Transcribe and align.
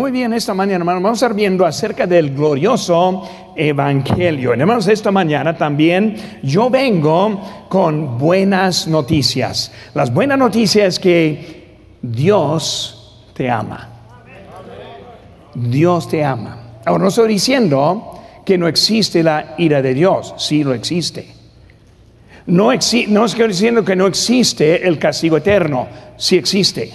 Muy 0.00 0.12
bien, 0.12 0.32
esta 0.32 0.54
mañana, 0.54 0.78
hermanos, 0.78 1.02
vamos 1.02 1.22
a 1.22 1.26
estar 1.26 1.36
viendo 1.36 1.66
acerca 1.66 2.06
del 2.06 2.34
glorioso 2.34 3.52
evangelio. 3.54 4.54
Hermanos, 4.54 4.88
esta 4.88 5.10
mañana 5.10 5.54
también 5.54 6.16
yo 6.42 6.70
vengo 6.70 7.66
con 7.68 8.16
buenas 8.16 8.88
noticias. 8.88 9.70
Las 9.92 10.10
buenas 10.10 10.38
noticias 10.38 10.94
es 10.94 10.98
que 10.98 11.76
Dios 12.00 13.28
te 13.34 13.50
ama. 13.50 13.90
Dios 15.54 16.08
te 16.08 16.24
ama. 16.24 16.80
Ahora, 16.86 17.02
no 17.02 17.08
estoy 17.10 17.28
diciendo 17.28 18.22
que 18.42 18.56
no 18.56 18.68
existe 18.68 19.22
la 19.22 19.54
ira 19.58 19.82
de 19.82 19.92
Dios, 19.92 20.32
sí 20.38 20.64
lo 20.64 20.72
existe. 20.72 21.28
No, 22.46 22.70
no 23.08 23.24
estoy 23.26 23.48
diciendo 23.48 23.84
que 23.84 23.96
no 23.96 24.06
existe 24.06 24.88
el 24.88 24.98
castigo 24.98 25.36
eterno, 25.36 25.88
sí 26.16 26.38
existe. 26.38 26.90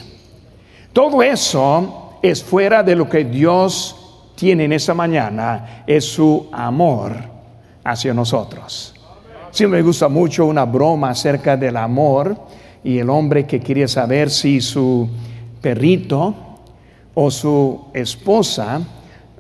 Todo 0.92 1.22
eso 1.22 2.02
es 2.28 2.44
fuera 2.44 2.84
de 2.84 2.96
lo 2.96 3.10
que 3.10 3.24
Dios 3.24 3.96
tiene 4.36 4.66
en 4.66 4.74
esta 4.74 4.94
mañana, 4.94 5.84
es 5.88 6.06
su 6.06 6.50
amor 6.52 7.16
hacia 7.84 8.14
nosotros. 8.14 8.94
Siempre 9.52 9.80
me 9.80 9.86
gusta 9.86 10.10
mucho 10.10 10.46
una 10.46 10.66
broma 10.66 11.12
acerca 11.12 11.56
del 11.56 11.78
amor 11.78 12.36
y 12.84 13.00
el 13.00 13.10
hombre 13.10 13.46
que 13.46 13.60
quería 13.60 13.88
saber 13.88 14.30
si 14.30 14.60
su 14.60 15.08
perrito 15.62 16.36
o 17.14 17.32
su 17.32 17.86
esposa 17.94 18.82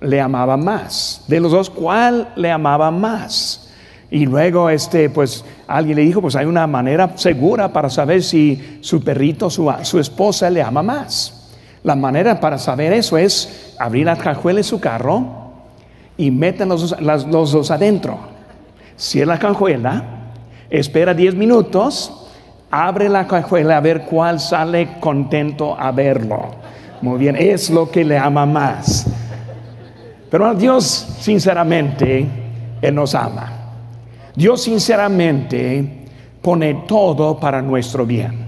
le 0.02 0.22
amaba 0.22 0.55
más. 0.55 1.26
De 1.27 1.40
los 1.40 1.52
dos, 1.52 1.70
¿cuál 1.70 2.32
le 2.36 2.49
amaba 2.52 2.91
más? 2.91 3.70
Y 4.10 4.26
luego 4.26 4.70
este, 4.70 5.10
pues 5.10 5.44
alguien 5.68 5.98
le 5.98 6.04
dijo, 6.04 6.22
pues 6.22 6.36
hay 6.36 6.46
una 6.46 6.68
manera 6.68 7.18
segura 7.18 7.74
para 7.74 7.90
saber 7.90 8.24
si 8.24 8.77
su 8.82 9.04
perrito, 9.04 9.49
su, 9.49 9.74
su 9.82 9.99
esposa 9.99 10.49
le 10.49 10.62
ama 10.62 10.84
más. 10.84 11.45
La 11.86 11.96
manera 11.96 12.40
para 12.40 12.58
saber 12.58 12.94
eso 12.94 13.16
es 13.16 13.76
abrir 13.78 14.08
la 14.08 14.16
cajuela 14.16 14.58
de 14.58 14.64
su 14.64 14.80
carro 14.80 15.24
y 16.18 16.32
meter 16.32 16.66
los, 16.66 17.00
dos 17.30 17.70
adentro. 17.70 18.18
Cierra 18.98 19.36
la 19.36 19.40
cajuela, 19.40 20.04
espera 20.68 21.14
10 21.14 21.36
minutos, 21.36 22.27
abre 22.72 23.08
la 23.08 23.27
cajuela 23.27 23.77
a 23.77 23.82
ver 23.82 24.05
cuál 24.05 24.40
sale 24.40 25.00
contento 25.00 25.80
a 25.80 25.92
verlo. 25.92 26.55
Muy 27.04 27.20
bien, 27.20 27.36
es 27.36 27.70
lo 27.70 27.92
que 27.92 28.04
le 28.04 28.18
ama 28.18 28.48
más. 28.48 29.05
Pero 30.32 30.55
Dios, 30.55 30.84
sinceramente, 31.20 32.26
Él 32.82 32.96
nos 32.96 33.14
ama. 33.14 33.52
Dios, 34.36 34.64
sinceramente, 34.64 36.08
pone 36.42 36.86
todo 36.88 37.40
para 37.40 37.62
nuestro 37.62 38.08
bien. 38.08 38.45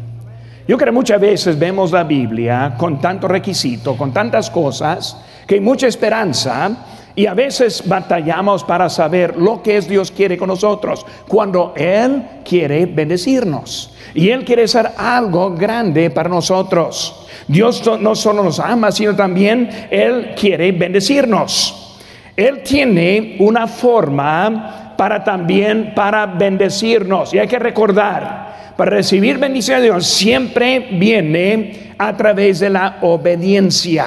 Yo 0.67 0.77
creo 0.77 0.91
que 0.91 0.97
muchas 0.97 1.21
veces 1.21 1.57
vemos 1.57 1.93
la 1.93 2.03
Biblia 2.03 2.75
con 2.77 2.99
tanto 2.99 3.29
requisito, 3.29 3.95
con 3.95 4.11
tantas 4.11 4.49
cosas, 4.49 5.15
que 5.47 5.55
hay 5.55 5.61
mucha 5.61 5.87
esperanza 5.87 6.69
y 7.15 7.25
a 7.25 7.33
veces 7.33 7.87
batallamos 7.87 8.65
para 8.65 8.89
saber 8.89 9.37
lo 9.37 9.63
que 9.63 9.77
es 9.77 9.87
Dios 9.87 10.11
quiere 10.11 10.37
con 10.37 10.49
nosotros, 10.49 11.05
cuando 11.25 11.73
Él 11.77 12.21
quiere 12.43 12.85
bendecirnos 12.85 13.95
y 14.13 14.29
Él 14.29 14.43
quiere 14.43 14.63
hacer 14.63 14.91
algo 14.97 15.55
grande 15.55 16.09
para 16.09 16.27
nosotros. 16.27 17.25
Dios 17.47 17.81
no 18.01 18.13
solo 18.13 18.43
nos 18.43 18.59
ama, 18.59 18.91
sino 18.91 19.15
también 19.15 19.69
Él 19.89 20.35
quiere 20.37 20.73
bendecirnos. 20.73 21.97
Él 22.35 22.61
tiene 22.61 23.37
una 23.39 23.67
forma 23.67 24.95
para 24.97 25.23
también 25.23 25.93
para 25.95 26.25
bendecirnos 26.25 27.33
y 27.33 27.39
hay 27.39 27.47
que 27.47 27.57
recordar 27.57 28.46
para 28.77 28.91
recibir 28.91 29.39
bendición 29.39 29.79
de 29.79 29.85
Dios 29.85 30.05
siempre 30.05 30.87
viene 30.91 31.93
a 31.97 32.15
través 32.15 32.59
de 32.59 32.69
la 32.69 32.99
obediencia. 33.01 34.05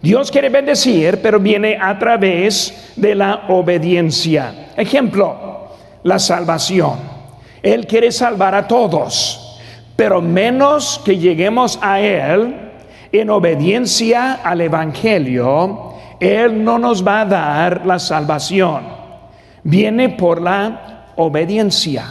Dios 0.00 0.30
quiere 0.30 0.48
bendecir, 0.48 1.20
pero 1.20 1.38
viene 1.38 1.76
a 1.80 1.98
través 1.98 2.92
de 2.96 3.14
la 3.14 3.44
obediencia. 3.48 4.70
Ejemplo, 4.76 5.68
la 6.04 6.18
salvación. 6.18 6.98
Él 7.62 7.86
quiere 7.86 8.10
salvar 8.10 8.54
a 8.54 8.66
todos, 8.66 9.60
pero 9.94 10.22
menos 10.22 11.02
que 11.04 11.18
lleguemos 11.18 11.78
a 11.82 12.00
Él 12.00 12.54
en 13.12 13.30
obediencia 13.30 14.34
al 14.34 14.60
Evangelio, 14.62 15.94
Él 16.20 16.64
no 16.64 16.78
nos 16.78 17.06
va 17.06 17.22
a 17.22 17.26
dar 17.26 17.84
la 17.84 17.98
salvación. 17.98 18.84
Viene 19.64 20.08
por 20.10 20.40
la 20.40 21.12
obediencia. 21.16 22.06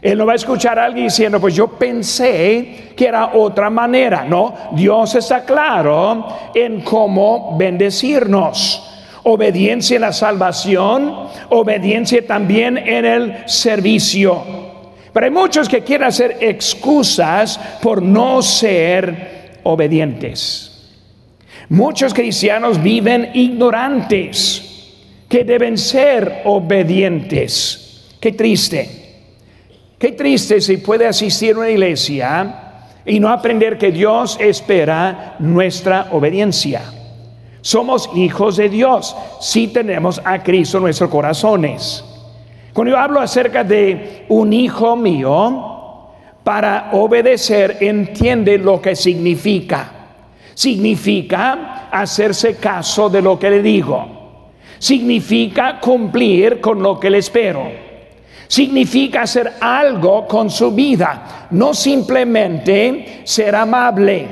Él 0.00 0.16
no 0.16 0.26
va 0.26 0.32
a 0.32 0.36
escuchar 0.36 0.78
a 0.78 0.84
alguien 0.84 1.06
diciendo, 1.06 1.40
pues 1.40 1.54
yo 1.54 1.68
pensé 1.68 2.92
que 2.94 3.06
era 3.06 3.34
otra 3.34 3.68
manera. 3.68 4.24
No, 4.24 4.54
Dios 4.72 5.14
está 5.16 5.44
claro 5.44 6.50
en 6.54 6.82
cómo 6.82 7.56
bendecirnos. 7.58 8.84
Obediencia 9.24 9.96
en 9.96 10.02
la 10.02 10.12
salvación, 10.12 11.28
obediencia 11.50 12.24
también 12.26 12.78
en 12.78 13.04
el 13.04 13.48
servicio. 13.48 14.42
Pero 15.12 15.26
hay 15.26 15.32
muchos 15.32 15.68
que 15.68 15.82
quieren 15.82 16.06
hacer 16.06 16.38
excusas 16.40 17.58
por 17.82 18.00
no 18.00 18.40
ser 18.40 19.58
obedientes. 19.64 20.68
Muchos 21.70 22.14
cristianos 22.14 22.80
viven 22.82 23.30
ignorantes 23.34 24.94
que 25.28 25.44
deben 25.44 25.76
ser 25.76 26.42
obedientes. 26.44 28.06
Qué 28.20 28.32
triste. 28.32 29.07
Qué 29.98 30.12
triste 30.12 30.60
si 30.60 30.76
puede 30.76 31.08
asistir 31.08 31.56
a 31.56 31.58
una 31.58 31.70
iglesia 31.70 32.84
y 33.04 33.18
no 33.18 33.30
aprender 33.30 33.78
que 33.78 33.90
Dios 33.90 34.36
espera 34.38 35.34
nuestra 35.40 36.10
obediencia. 36.12 36.82
Somos 37.62 38.08
hijos 38.14 38.56
de 38.58 38.68
Dios 38.68 39.16
si 39.40 39.66
tenemos 39.66 40.22
a 40.24 40.40
Cristo 40.44 40.76
en 40.78 40.84
nuestros 40.84 41.10
corazones. 41.10 42.04
Cuando 42.72 42.92
yo 42.92 42.98
hablo 42.98 43.18
acerca 43.18 43.64
de 43.64 44.24
un 44.28 44.52
hijo 44.52 44.94
mío, 44.94 45.64
para 46.44 46.90
obedecer 46.92 47.78
entiende 47.80 48.56
lo 48.56 48.80
que 48.80 48.94
significa. 48.94 49.92
Significa 50.54 51.88
hacerse 51.90 52.54
caso 52.54 53.10
de 53.10 53.20
lo 53.20 53.36
que 53.36 53.50
le 53.50 53.62
digo. 53.62 54.52
Significa 54.78 55.80
cumplir 55.80 56.60
con 56.60 56.80
lo 56.80 57.00
que 57.00 57.10
le 57.10 57.18
espero 57.18 57.87
significa 58.48 59.22
hacer 59.22 59.52
algo 59.60 60.26
con 60.26 60.50
su 60.50 60.72
vida, 60.72 61.46
no 61.50 61.74
simplemente 61.74 63.20
ser 63.24 63.54
amable, 63.54 64.26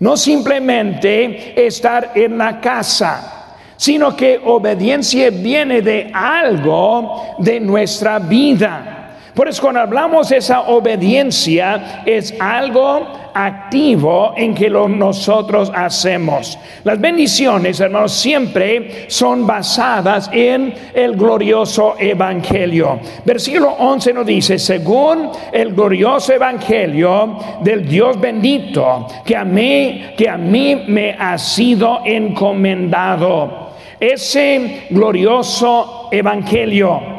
no 0.00 0.16
simplemente 0.16 1.66
estar 1.66 2.12
en 2.14 2.38
la 2.38 2.60
casa, 2.60 3.54
sino 3.76 4.16
que 4.16 4.40
obediencia 4.42 5.30
viene 5.30 5.82
de 5.82 6.10
algo 6.12 7.36
de 7.38 7.60
nuestra 7.60 8.18
vida. 8.18 8.95
Por 9.36 9.48
eso 9.48 9.60
cuando 9.60 9.80
hablamos 9.80 10.30
de 10.30 10.38
esa 10.38 10.62
obediencia 10.62 12.02
es 12.06 12.32
algo 12.40 13.06
activo 13.34 14.32
en 14.34 14.54
que 14.54 14.70
lo 14.70 14.88
nosotros 14.88 15.70
hacemos. 15.74 16.58
Las 16.84 16.98
bendiciones, 16.98 17.78
hermanos, 17.78 18.14
siempre 18.14 19.04
son 19.08 19.46
basadas 19.46 20.30
en 20.32 20.72
el 20.94 21.16
glorioso 21.16 21.96
evangelio. 21.98 22.98
Versículo 23.26 23.72
11 23.78 24.14
nos 24.14 24.24
dice, 24.24 24.58
según 24.58 25.30
el 25.52 25.74
glorioso 25.74 26.32
evangelio 26.32 27.36
del 27.60 27.86
Dios 27.86 28.18
bendito, 28.18 29.06
que 29.22 29.36
a 29.36 29.44
mí, 29.44 30.14
que 30.16 30.30
a 30.30 30.38
mí 30.38 30.84
me 30.88 31.10
ha 31.12 31.36
sido 31.36 32.00
encomendado. 32.06 33.66
Ese 34.00 34.86
glorioso 34.88 36.08
evangelio 36.10 37.15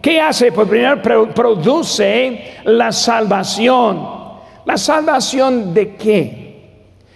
¿Qué 0.00 0.20
hace? 0.20 0.50
Pues 0.52 0.68
primero 0.68 1.02
produce 1.34 2.54
la 2.64 2.90
salvación. 2.90 4.20
¿La 4.64 4.76
salvación 4.76 5.74
de 5.74 5.94
qué? 5.96 6.50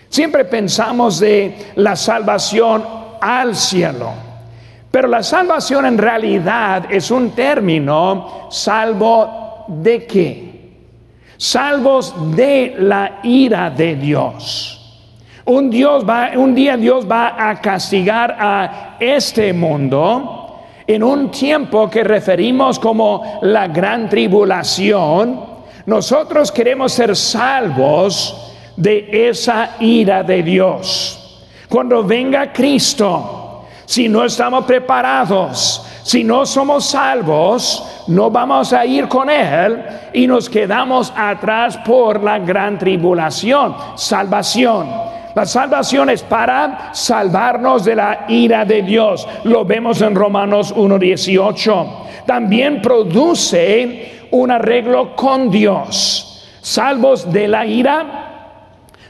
Siempre 0.09 0.45
pensamos 0.45 1.19
de 1.19 1.73
la 1.77 1.97
salvación 1.97 2.85
al 3.21 3.57
cielo. 3.57 4.13
Pero 4.91 5.09
la 5.09 5.23
salvación 5.23 5.87
en 5.87 5.99
realidad 5.99 6.87
es 6.91 7.11
un 7.11 7.31
término 7.31 8.49
salvo 8.51 9.65
de 9.67 10.07
qué? 10.07 10.55
Salvos 11.37 12.15
de 12.37 12.77
la 12.79 13.19
ira 13.23 13.71
de 13.71 13.97
Dios. 13.97 14.81
Un, 15.47 15.69
Dios 15.69 16.09
va, 16.09 16.31
un 16.37 16.55
día 16.55 16.77
Dios 16.77 17.11
va 17.11 17.51
a 17.51 17.61
castigar 17.61 18.37
a 18.39 18.97
este 19.01 19.53
mundo 19.53 20.44
en 20.87 21.03
un 21.03 21.31
tiempo 21.31 21.89
que 21.89 22.05
referimos 22.05 22.79
como 22.79 23.39
la 23.43 23.69
gran 23.69 24.09
tribulación, 24.09 25.41
nosotros 25.87 26.51
queremos 26.51 26.93
ser 26.93 27.15
salvos 27.17 28.53
de 28.77 29.29
esa 29.29 29.77
ira 29.81 30.23
de 30.23 30.43
Dios. 30.43 31.45
Cuando 31.69 32.03
venga 32.03 32.53
Cristo, 32.53 33.65
si 33.87 34.09
no 34.09 34.25
estamos 34.25 34.65
preparados, 34.65 35.85
si 36.03 36.23
no 36.23 36.45
somos 36.45 36.85
salvos, 36.87 38.05
no 38.09 38.31
vamos 38.31 38.73
a 38.73 38.85
ir 38.85 39.09
con 39.09 39.31
Él 39.31 39.83
y 40.13 40.27
nos 40.27 40.49
quedamos 40.49 41.13
atrás 41.17 41.79
por 41.79 42.23
la 42.23 42.39
gran 42.39 42.79
tribulación, 42.79 43.75
salvación. 43.97 45.04
La 45.35 45.47
salvación 45.47 46.11
es 46.11 46.23
para 46.23 46.91
salvarnos 46.95 47.85
de 47.85 47.97
la 47.97 48.27
ira 48.29 48.65
de 48.65 48.83
Dios. 48.83 49.27
Lo 49.45 49.65
vemos 49.65 50.01
en 50.01 50.15
Romanos 50.15 50.75
1.18. 50.75 52.25
También 52.27 52.81
produce 52.81 54.29
un 54.31 54.51
arreglo 54.51 55.17
con 55.17 55.51
Dios. 55.51 56.49
Salvos 56.61 57.33
de 57.33 57.49
la 57.49 57.67
ira, 57.67 58.61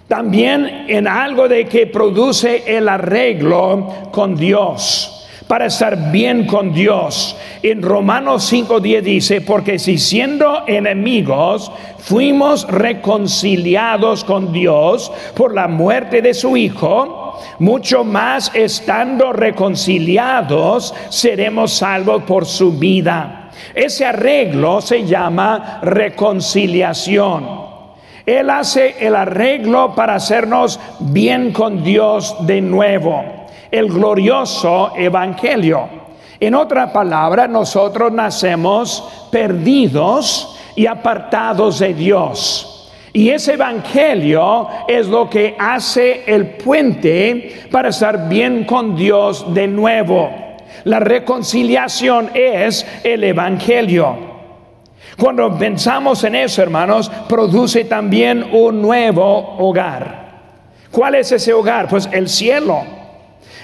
también 0.09 0.87
en 0.89 1.07
algo 1.07 1.47
de 1.47 1.67
que 1.67 1.87
produce 1.87 2.65
el 2.67 2.89
arreglo 2.89 4.11
con 4.11 4.35
Dios 4.35 5.14
para 5.49 5.67
estar 5.67 6.11
bien 6.11 6.47
con 6.47 6.73
Dios. 6.73 7.37
En 7.63 7.83
Romanos 7.83 8.51
5:10 8.53 9.03
dice, 9.03 9.41
porque 9.41 9.79
si 9.79 9.99
siendo 9.99 10.65
enemigos 10.67 11.71
fuimos 11.99 12.67
reconciliados 12.69 14.25
con 14.25 14.53
Dios 14.53 15.13
por 15.35 15.55
la 15.55 15.69
muerte 15.69 16.23
de 16.23 16.35
su 16.35 16.57
Hijo, 16.57 17.39
mucho 17.59 18.05
más 18.05 18.51
estando 18.55 19.33
reconciliados 19.33 20.95
seremos 21.11 21.73
salvos 21.73 22.23
por 22.25 22.47
su 22.47 22.73
vida. 22.73 23.51
Ese 23.75 24.07
arreglo 24.07 24.81
se 24.81 25.05
llama 25.05 25.81
reconciliación. 25.83 27.65
Él 28.27 28.49
hace 28.49 28.97
el 29.07 29.15
arreglo 29.15 29.95
para 29.95 30.15
hacernos 30.15 30.81
bien 30.99 31.53
con 31.53 31.85
Dios 31.85 32.35
de 32.47 32.63
nuevo 32.63 33.34
el 33.75 33.89
glorioso 33.89 34.93
evangelio. 34.97 35.89
En 36.39 36.55
otra 36.55 36.93
palabra, 36.93 37.49
nosotros 37.49 38.13
nacemos 38.13 39.27
perdidos 39.33 40.57
y 40.77 40.87
apartados 40.87 41.81
de 41.81 41.93
Dios. 41.93 42.93
Y 43.13 43.31
ese 43.31 43.55
evangelio 43.55 44.69
es 44.87 45.09
lo 45.09 45.29
que 45.29 45.57
hace 45.59 46.23
el 46.25 46.51
puente 46.51 47.67
para 47.73 47.89
estar 47.89 48.29
bien 48.29 48.65
con 48.65 48.95
Dios 48.95 49.53
de 49.53 49.67
nuevo. 49.67 50.31
La 50.85 51.01
reconciliación 51.01 52.31
es 52.33 52.87
el 53.03 53.25
evangelio. 53.25 54.17
Cuando 55.19 55.53
pensamos 55.59 56.23
en 56.23 56.37
eso, 56.37 56.63
hermanos, 56.63 57.11
produce 57.29 57.87
también 57.87 58.51
un 58.53 58.81
nuevo 58.81 59.57
hogar. 59.59 60.25
¿Cuál 60.93 61.17
es 61.17 61.33
ese 61.33 61.53
hogar? 61.53 61.89
Pues 61.89 62.09
el 62.13 62.29
cielo. 62.29 63.04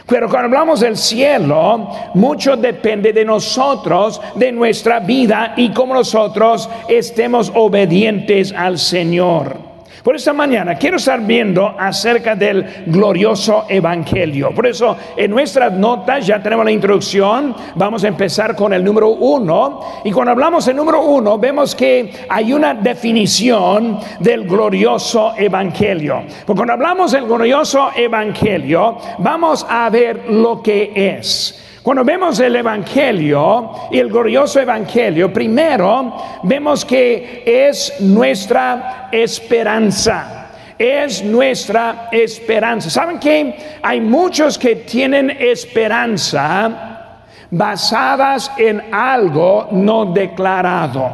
Pero 0.06 0.29
cuando 0.29 0.47
hablamos 0.47 0.81
del 0.81 0.97
cielo, 0.97 1.91
mucho 2.14 2.56
depende 2.56 3.12
de 3.12 3.25
nosotros, 3.25 4.20
de 4.35 4.52
nuestra 4.52 5.00
vida 5.00 5.55
y 5.56 5.70
cómo 5.70 5.94
nosotros 5.94 6.69
estemos 6.88 7.52
obedientes 7.55 8.52
al 8.52 8.79
Señor. 8.79 9.70
Por 10.02 10.17
esta 10.17 10.32
mañana 10.32 10.76
quiero 10.76 10.97
estar 10.97 11.20
viendo 11.20 11.75
acerca 11.79 12.35
del 12.35 12.85
glorioso 12.87 13.67
evangelio. 13.69 14.50
Por 14.55 14.67
eso 14.67 14.97
en 15.14 15.31
nuestras 15.31 15.73
notas 15.73 16.26
ya 16.26 16.43
tenemos 16.43 16.64
la 16.64 16.70
introducción. 16.70 17.55
Vamos 17.75 18.05
a 18.05 18.08
empezar 18.08 18.56
con 18.56 18.73
el 18.73 18.82
número 18.82 19.08
uno. 19.08 19.81
Y 20.05 20.11
cuando 20.11 20.32
hablamos 20.32 20.64
del 20.64 20.76
número 20.76 21.02
uno, 21.02 21.38
vemos 21.38 21.75
que 21.75 22.12
hay 22.29 22.52
una 22.52 22.73
definición 22.73 23.99
del 24.20 24.44
glorioso 24.44 25.35
evangelio. 25.37 26.23
Porque 26.47 26.58
cuando 26.58 26.73
hablamos 26.73 27.12
del 27.12 27.26
glorioso 27.26 27.91
evangelio, 27.94 28.97
vamos 29.19 29.67
a 29.69 29.91
ver 29.91 30.31
lo 30.31 30.62
que 30.62 30.93
es. 30.94 31.70
Cuando 31.91 32.05
vemos 32.05 32.39
el 32.39 32.55
Evangelio 32.55 33.73
y 33.91 33.99
el 33.99 34.11
glorioso 34.11 34.61
Evangelio, 34.61 35.33
primero 35.33 36.15
vemos 36.45 36.85
que 36.85 37.43
es 37.45 38.01
nuestra 38.01 39.09
esperanza 39.11 40.37
es 40.79 41.25
nuestra 41.25 42.09
esperanza. 42.13 42.91
¿Saben 42.91 43.19
que 43.19 43.57
hay 43.83 44.01
muchos 44.01 44.57
que 44.57 44.77
tienen 44.77 45.31
esperanza 45.31 47.25
basadas 47.51 48.53
en 48.57 48.95
algo 48.95 49.67
no 49.73 50.07
declarado? 50.07 51.11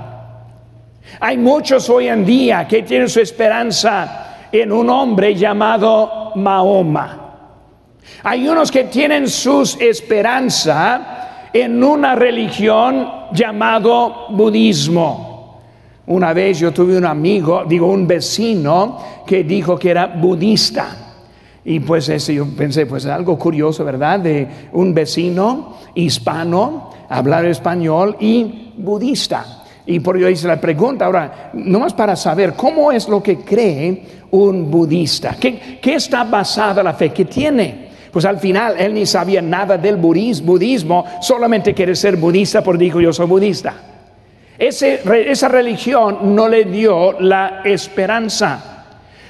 Hay 1.20 1.38
muchos 1.38 1.88
hoy 1.88 2.08
en 2.08 2.22
día 2.22 2.69
que 2.69 2.82
tienen 2.82 3.08
su 3.08 3.20
esperanza 3.20 4.49
en 4.52 4.70
un 4.70 4.90
hombre 4.90 5.34
llamado 5.34 6.32
Mahoma. 6.34 7.25
Hay 8.23 8.49
unos 8.49 8.70
que 8.70 8.85
tienen 8.85 9.29
su 9.29 9.62
esperanza 9.81 11.49
en 11.53 11.82
una 11.82 12.14
religión 12.14 13.08
llamado 13.32 14.26
budismo. 14.31 15.61
Una 16.06 16.32
vez 16.32 16.58
yo 16.58 16.73
tuve 16.73 16.97
un 16.97 17.06
amigo, 17.06 17.64
digo 17.67 17.88
un 17.88 18.06
vecino, 18.06 18.99
que 19.26 19.43
dijo 19.43 19.79
que 19.79 19.91
era 19.91 20.06
budista. 20.06 21.06
Y 21.64 21.81
pues 21.81 22.08
eso 22.08 22.31
yo 22.31 22.47
pensé, 22.47 22.87
pues 22.87 23.06
algo 23.06 23.37
curioso, 23.37 23.85
¿verdad? 23.85 24.20
De 24.20 24.47
un 24.73 24.94
vecino 24.94 25.79
hispano, 25.94 26.91
hablar 27.08 27.44
español 27.47 28.17
y 28.20 28.73
budista. 28.76 29.64
Y 29.87 30.00
por 30.00 30.17
ello 30.17 30.29
hice 30.29 30.47
la 30.47 30.61
pregunta, 30.61 31.06
ahora, 31.06 31.50
nomás 31.55 31.94
para 31.94 32.14
saber, 32.17 32.55
¿cómo 32.55 32.93
es 32.93 33.08
lo 33.08 33.23
que 33.23 33.38
cree 33.38 34.03
un 34.31 34.70
budista? 34.70 35.37
¿Qué, 35.41 35.79
qué 35.81 35.94
está 35.94 36.23
basada 36.25 36.82
la 36.82 36.93
fe? 36.93 37.11
¿Qué 37.11 37.25
tiene? 37.25 37.85
Pues 38.16 38.24
al 38.24 38.38
final 38.38 38.76
él 38.78 38.94
ni 38.94 39.04
sabía 39.04 39.42
nada 39.42 39.76
del 39.76 39.96
budismo, 39.96 41.04
solamente 41.20 41.74
quiere 41.74 41.94
ser 41.94 42.16
budista 42.16 42.62
por 42.62 42.78
dijo 42.78 42.98
yo 42.98 43.12
soy 43.12 43.26
budista. 43.26 43.74
esa 44.56 45.48
religión 45.48 46.34
no 46.34 46.48
le 46.48 46.64
dio 46.64 47.20
la 47.20 47.60
esperanza. 47.62 48.86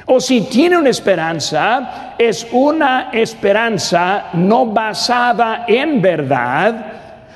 O 0.06 0.20
si 0.20 0.42
tiene 0.42 0.78
una 0.78 0.90
esperanza, 0.90 2.14
es 2.16 2.46
una 2.52 3.10
esperanza 3.12 4.26
no 4.34 4.66
basada 4.66 5.64
en 5.66 6.00
verdad, 6.00 6.86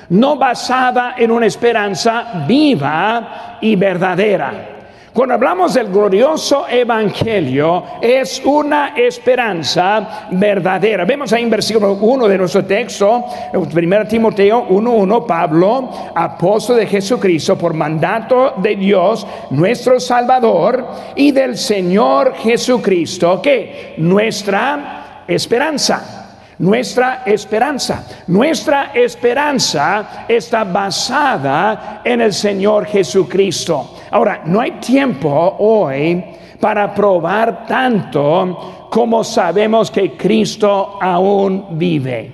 no 0.07 0.37
basada 0.37 1.15
en 1.17 1.31
una 1.31 1.47
esperanza 1.47 2.45
viva 2.47 3.57
y 3.59 3.75
verdadera. 3.75 4.80
Cuando 5.13 5.33
hablamos 5.33 5.73
del 5.73 5.89
glorioso 5.89 6.65
evangelio, 6.69 7.83
es 8.01 8.41
una 8.45 8.93
esperanza 8.95 10.27
verdadera. 10.31 11.03
Vemos 11.03 11.33
ahí 11.33 11.43
en 11.43 11.49
versículo 11.49 11.95
1 11.95 12.29
de 12.29 12.37
nuestro 12.37 12.63
texto, 12.63 13.25
1 13.51 14.07
Timoteo 14.07 14.67
1:1, 14.69 15.25
Pablo, 15.27 15.89
apóstol 16.15 16.77
de 16.77 16.87
Jesucristo, 16.87 17.57
por 17.57 17.73
mandato 17.73 18.53
de 18.55 18.77
Dios, 18.77 19.27
nuestro 19.49 19.99
Salvador, 19.99 20.87
y 21.17 21.33
del 21.33 21.57
Señor 21.57 22.35
Jesucristo, 22.35 23.41
que 23.41 23.95
nuestra 23.97 25.23
esperanza 25.27 26.20
nuestra 26.61 27.23
esperanza. 27.25 28.05
Nuestra 28.27 28.91
esperanza 28.93 30.25
está 30.27 30.63
basada 30.63 32.01
en 32.03 32.21
el 32.21 32.33
Señor 32.33 32.85
Jesucristo. 32.85 33.95
Ahora, 34.11 34.43
no 34.45 34.61
hay 34.61 34.71
tiempo 34.73 35.55
hoy 35.59 36.23
para 36.59 36.93
probar 36.93 37.65
tanto 37.65 38.87
como 38.91 39.23
sabemos 39.23 39.89
que 39.89 40.15
Cristo 40.15 40.99
aún 41.01 41.79
vive. 41.79 42.31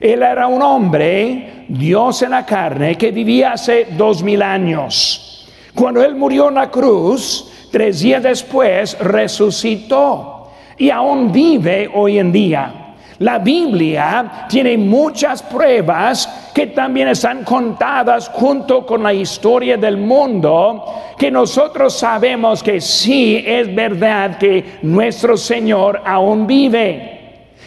Él 0.00 0.22
era 0.22 0.48
un 0.48 0.60
hombre, 0.60 1.66
Dios 1.68 2.22
en 2.22 2.30
la 2.30 2.44
carne, 2.44 2.96
que 2.96 3.12
vivía 3.12 3.52
hace 3.52 3.86
dos 3.96 4.22
mil 4.22 4.42
años. 4.42 5.48
Cuando 5.74 6.02
Él 6.02 6.16
murió 6.16 6.48
en 6.48 6.56
la 6.56 6.70
cruz, 6.70 7.68
tres 7.70 8.00
días 8.00 8.22
después 8.22 8.98
resucitó 8.98 10.50
y 10.76 10.90
aún 10.90 11.30
vive 11.30 11.88
hoy 11.94 12.18
en 12.18 12.32
día. 12.32 12.83
La 13.18 13.38
Biblia 13.38 14.46
tiene 14.48 14.76
muchas 14.76 15.42
pruebas 15.42 16.50
que 16.52 16.68
también 16.68 17.08
están 17.08 17.44
contadas 17.44 18.28
junto 18.28 18.84
con 18.84 19.02
la 19.04 19.12
historia 19.12 19.76
del 19.76 19.96
mundo, 19.96 20.84
que 21.16 21.30
nosotros 21.30 21.94
sabemos 21.94 22.62
que 22.62 22.80
sí 22.80 23.42
es 23.46 23.72
verdad 23.72 24.36
que 24.36 24.78
nuestro 24.82 25.36
Señor 25.36 26.02
aún 26.04 26.46
vive. 26.46 27.14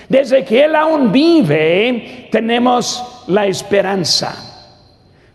Desde 0.10 0.44
que 0.44 0.66
Él 0.66 0.76
aún 0.76 1.12
vive, 1.12 2.28
tenemos 2.30 3.24
la 3.28 3.46
esperanza. 3.46 4.36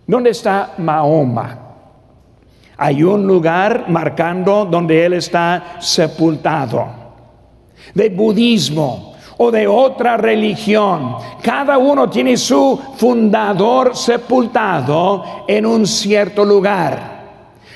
¿Dónde 0.06 0.30
está 0.30 0.74
Mahoma? 0.78 1.58
Hay 2.76 3.02
un 3.02 3.26
lugar 3.26 3.84
marcando 3.88 4.64
donde 4.66 5.06
Él 5.06 5.14
está 5.14 5.76
sepultado. 5.78 6.86
De 7.94 8.08
budismo, 8.08 9.11
o 9.42 9.50
de 9.50 9.66
otra 9.66 10.16
religión. 10.16 11.16
Cada 11.42 11.76
uno 11.76 12.08
tiene 12.08 12.36
su 12.36 12.80
fundador 12.96 13.96
sepultado 13.96 15.44
en 15.48 15.66
un 15.66 15.84
cierto 15.84 16.44
lugar. 16.44 17.22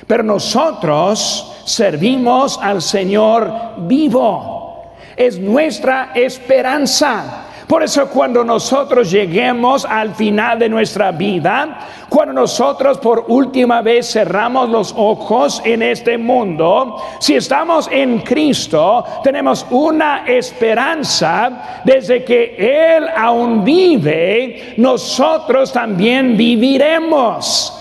Pero 0.06 0.22
nosotros 0.22 1.62
servimos 1.64 2.58
al 2.62 2.80
Señor 2.80 3.52
vivo. 3.78 4.92
Es 5.16 5.40
nuestra 5.40 6.12
esperanza. 6.14 7.45
Por 7.66 7.82
eso 7.82 8.06
cuando 8.08 8.44
nosotros 8.44 9.10
lleguemos 9.10 9.84
al 9.84 10.14
final 10.14 10.56
de 10.56 10.68
nuestra 10.68 11.10
vida, 11.10 11.80
cuando 12.08 12.32
nosotros 12.32 12.98
por 12.98 13.24
última 13.26 13.82
vez 13.82 14.12
cerramos 14.12 14.68
los 14.68 14.94
ojos 14.96 15.60
en 15.64 15.82
este 15.82 16.16
mundo, 16.16 16.96
si 17.18 17.34
estamos 17.34 17.88
en 17.90 18.20
Cristo, 18.20 19.04
tenemos 19.24 19.66
una 19.70 20.24
esperanza 20.26 21.80
desde 21.84 22.22
que 22.22 22.54
Él 22.96 23.08
aún 23.16 23.64
vive, 23.64 24.74
nosotros 24.76 25.72
también 25.72 26.36
viviremos. 26.36 27.72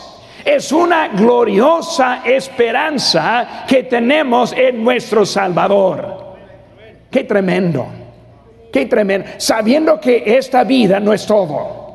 Es 0.44 0.72
una 0.72 1.10
gloriosa 1.10 2.22
esperanza 2.26 3.66
que 3.68 3.84
tenemos 3.84 4.52
en 4.54 4.84
nuestro 4.84 5.28
Salvador. 5.28 6.38
Qué 7.12 7.24
tremendo. 7.24 8.05
Sabiendo 9.38 10.00
que 10.00 10.24
esta 10.26 10.64
vida 10.64 11.00
no 11.00 11.14
es 11.14 11.26
todo. 11.26 11.86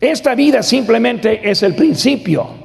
Esta 0.00 0.34
vida 0.34 0.62
simplemente 0.62 1.40
es 1.42 1.62
el 1.62 1.74
principio. 1.74 2.62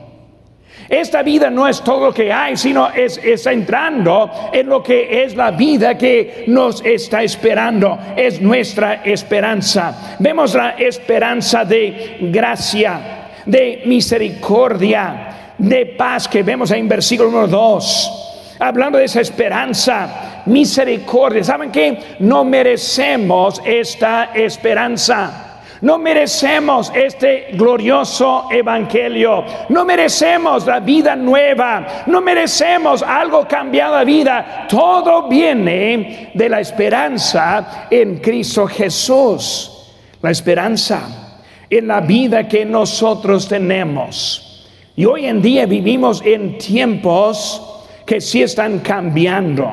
Esta 0.89 1.21
vida 1.21 1.49
no 1.49 1.67
es 1.67 1.81
todo 1.81 2.07
lo 2.07 2.13
que 2.13 2.31
hay, 2.31 2.55
sino 2.55 2.89
es, 2.89 3.17
es, 3.17 3.45
entrando 3.45 4.29
en 4.53 4.67
lo 4.67 4.81
que 4.81 5.23
es 5.23 5.35
la 5.35 5.51
vida 5.51 5.97
que 5.97 6.45
nos 6.47 6.83
está 6.85 7.23
esperando. 7.23 7.97
Es 8.15 8.41
nuestra 8.41 9.03
esperanza. 9.03 10.17
Vemos 10.19 10.53
la 10.53 10.71
esperanza 10.71 11.65
de 11.65 12.17
gracia, 12.21 13.29
de 13.45 13.83
misericordia, 13.85 15.53
de 15.57 15.87
paz 15.87 16.27
que 16.27 16.43
vemos 16.43 16.71
en 16.71 16.87
versículo 16.87 17.29
1, 17.29 17.47
2 17.47 18.26
hablando 18.59 18.97
de 18.97 19.05
esa 19.05 19.21
esperanza, 19.21 20.43
misericordia. 20.45 21.43
¿Saben 21.43 21.71
qué? 21.71 22.17
No 22.19 22.43
merecemos 22.43 23.61
esta 23.65 24.31
esperanza. 24.33 25.43
No 25.81 25.99
merecemos 25.99 26.91
este 26.95 27.49
glorioso 27.53 28.47
evangelio. 28.51 29.45
No 29.69 29.85
merecemos 29.85 30.65
la 30.65 30.79
vida 30.79 31.15
nueva. 31.15 32.03
No 32.07 32.19
merecemos 32.19 33.03
algo 33.03 33.47
cambiado 33.47 33.97
de 33.97 34.05
vida. 34.05 34.65
Todo 34.67 35.27
viene 35.27 36.31
de 36.33 36.49
la 36.49 36.59
esperanza 36.59 37.87
en 37.91 38.17
Cristo 38.17 38.65
Jesús. 38.65 39.93
La 40.21 40.31
esperanza 40.31 41.27
en 41.69 41.87
la 41.87 42.01
vida 42.01 42.47
que 42.47 42.65
nosotros 42.65 43.47
tenemos. 43.47 44.65
Y 44.95 45.05
hoy 45.05 45.27
en 45.27 45.43
día 45.43 45.67
vivimos 45.67 46.23
en 46.25 46.57
tiempos 46.57 47.76
que 48.07 48.21
sí 48.21 48.41
están 48.41 48.79
cambiando. 48.79 49.69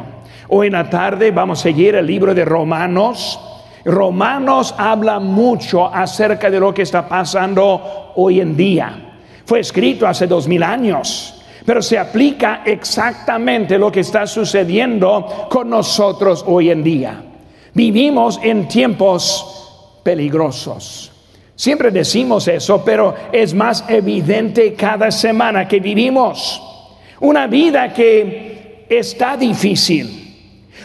Hoy 0.49 0.67
en 0.67 0.73
la 0.73 0.91
tarde 0.91 1.31
vamos 1.31 1.61
a 1.61 1.63
seguir 1.63 1.95
el 1.95 2.05
libro 2.05 2.35
de 2.35 2.45
Romanos. 2.45 3.39
Romanos 3.85 4.75
habla 4.77 5.21
mucho 5.21 5.87
acerca 5.87 6.51
de 6.51 6.59
lo 6.59 6.75
que 6.75 6.83
está 6.83 7.09
pasando 7.09 8.13
hoy 8.17 8.41
en 8.41 8.57
día. 8.57 9.19
Fue 9.47 9.61
escrito 9.61 10.09
hace 10.09 10.27
dos 10.27 10.49
mil 10.49 10.65
años, 10.65 11.45
pero 11.65 11.81
se 11.81 11.97
aplica 11.97 12.63
exactamente 12.65 13.79
lo 13.79 13.93
que 13.93 14.01
está 14.01 14.27
sucediendo 14.27 15.47
con 15.49 15.71
nosotros 15.71 16.45
hoy 16.49 16.71
en 16.71 16.83
día. 16.83 17.23
Vivimos 17.73 18.41
en 18.43 18.67
tiempos 18.67 20.01
peligrosos. 20.03 21.13
Siempre 21.55 21.93
decimos 21.93 22.49
eso, 22.49 22.83
pero 22.85 23.15
es 23.31 23.55
más 23.55 23.85
evidente 23.89 24.75
cada 24.75 25.13
semana 25.13 25.69
que 25.69 25.79
vivimos. 25.79 26.74
Una 27.25 27.47
vida 27.47 27.91
que 27.91 28.85
está 28.87 29.35
difícil. 29.35 30.21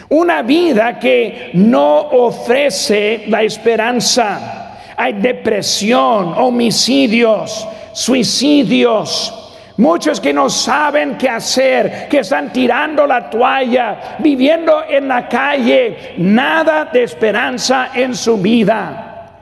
Una 0.08 0.40
vida 0.40 0.98
que 0.98 1.50
no 1.52 2.00
ofrece 2.00 3.24
la 3.28 3.42
esperanza. 3.42 4.78
Hay 4.96 5.12
depresión, 5.12 6.32
homicidios, 6.38 7.68
suicidios. 7.92 9.34
Muchos 9.76 10.18
que 10.18 10.32
no 10.32 10.48
saben 10.48 11.18
qué 11.18 11.28
hacer, 11.28 12.08
que 12.08 12.20
están 12.20 12.50
tirando 12.50 13.06
la 13.06 13.28
toalla, 13.28 14.16
viviendo 14.18 14.84
en 14.88 15.08
la 15.08 15.28
calle, 15.28 16.14
nada 16.16 16.86
de 16.86 17.02
esperanza 17.02 17.90
en 17.94 18.14
su 18.14 18.38
vida. 18.38 19.36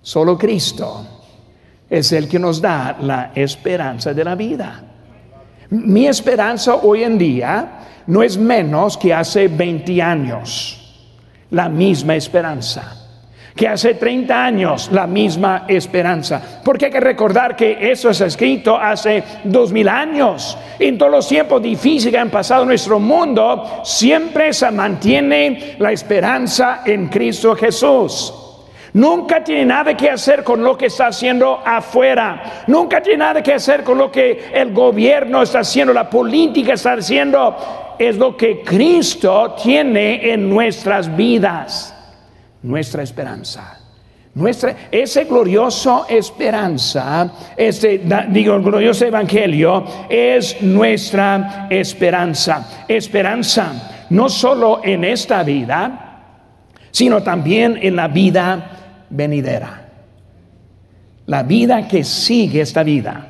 Solo 0.00 0.38
Cristo 0.38 1.06
es 1.90 2.12
el 2.12 2.26
que 2.26 2.38
nos 2.38 2.62
da 2.62 2.96
la 2.98 3.30
esperanza 3.34 4.14
de 4.14 4.24
la 4.24 4.34
vida. 4.34 4.84
Mi 5.70 6.06
esperanza 6.06 6.76
hoy 6.76 7.04
en 7.04 7.18
día 7.18 7.80
no 8.06 8.22
es 8.22 8.38
menos 8.38 8.96
que 8.96 9.12
hace 9.12 9.48
20 9.48 10.00
años, 10.00 10.96
la 11.50 11.68
misma 11.68 12.16
esperanza. 12.16 12.94
Que 13.54 13.68
hace 13.68 13.94
30 13.94 14.44
años, 14.44 14.88
la 14.92 15.06
misma 15.06 15.64
esperanza. 15.68 16.60
Porque 16.64 16.86
hay 16.86 16.92
que 16.92 17.00
recordar 17.00 17.56
que 17.56 17.90
eso 17.90 18.08
es 18.08 18.20
escrito 18.20 18.78
hace 18.78 19.22
dos 19.44 19.72
mil 19.72 19.88
años. 19.88 20.56
En 20.78 20.96
todos 20.96 21.10
los 21.10 21.28
tiempos 21.28 21.60
difíciles 21.60 22.12
que 22.12 22.18
han 22.18 22.30
pasado 22.30 22.62
en 22.62 22.68
nuestro 22.68 23.00
mundo, 23.00 23.80
siempre 23.82 24.52
se 24.52 24.70
mantiene 24.70 25.74
la 25.78 25.90
esperanza 25.90 26.82
en 26.84 27.08
Cristo 27.08 27.56
Jesús. 27.56 28.47
Nunca 28.98 29.44
tiene 29.44 29.64
nada 29.64 29.96
que 29.96 30.10
hacer 30.10 30.42
con 30.42 30.60
lo 30.60 30.76
que 30.76 30.86
está 30.86 31.06
haciendo 31.06 31.62
afuera. 31.64 32.64
Nunca 32.66 33.00
tiene 33.00 33.18
nada 33.18 33.40
que 33.40 33.54
hacer 33.54 33.84
con 33.84 33.96
lo 33.96 34.10
que 34.10 34.50
el 34.52 34.72
gobierno 34.72 35.40
está 35.40 35.60
haciendo, 35.60 35.92
la 35.92 36.10
política 36.10 36.72
está 36.72 36.94
haciendo. 36.94 37.94
Es 37.96 38.16
lo 38.16 38.36
que 38.36 38.60
Cristo 38.62 39.54
tiene 39.62 40.32
en 40.32 40.50
nuestras 40.50 41.16
vidas. 41.16 41.94
Nuestra 42.60 43.04
esperanza. 43.04 43.78
Nuestra, 44.34 44.74
ese 44.90 45.26
glorioso 45.26 46.06
esperanza, 46.08 47.32
este, 47.56 48.02
digo, 48.30 48.60
glorioso 48.60 49.06
evangelio 49.06 49.84
es 50.08 50.60
nuestra 50.60 51.68
esperanza. 51.70 52.84
Esperanza 52.88 54.06
no 54.10 54.28
solo 54.28 54.80
en 54.82 55.04
esta 55.04 55.44
vida, 55.44 56.24
sino 56.90 57.22
también 57.22 57.78
en 57.80 57.94
la 57.94 58.08
vida 58.08 58.74
venidera. 59.10 59.88
La 61.26 61.42
vida 61.42 61.86
que 61.86 62.04
sigue 62.04 62.62
esta 62.62 62.82
vida. 62.82 63.26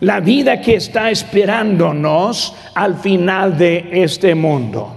La 0.00 0.20
vida 0.20 0.60
que 0.60 0.76
está 0.76 1.10
esperándonos 1.10 2.54
al 2.74 2.96
final 2.96 3.56
de 3.56 3.88
este 3.92 4.34
mundo. 4.34 4.96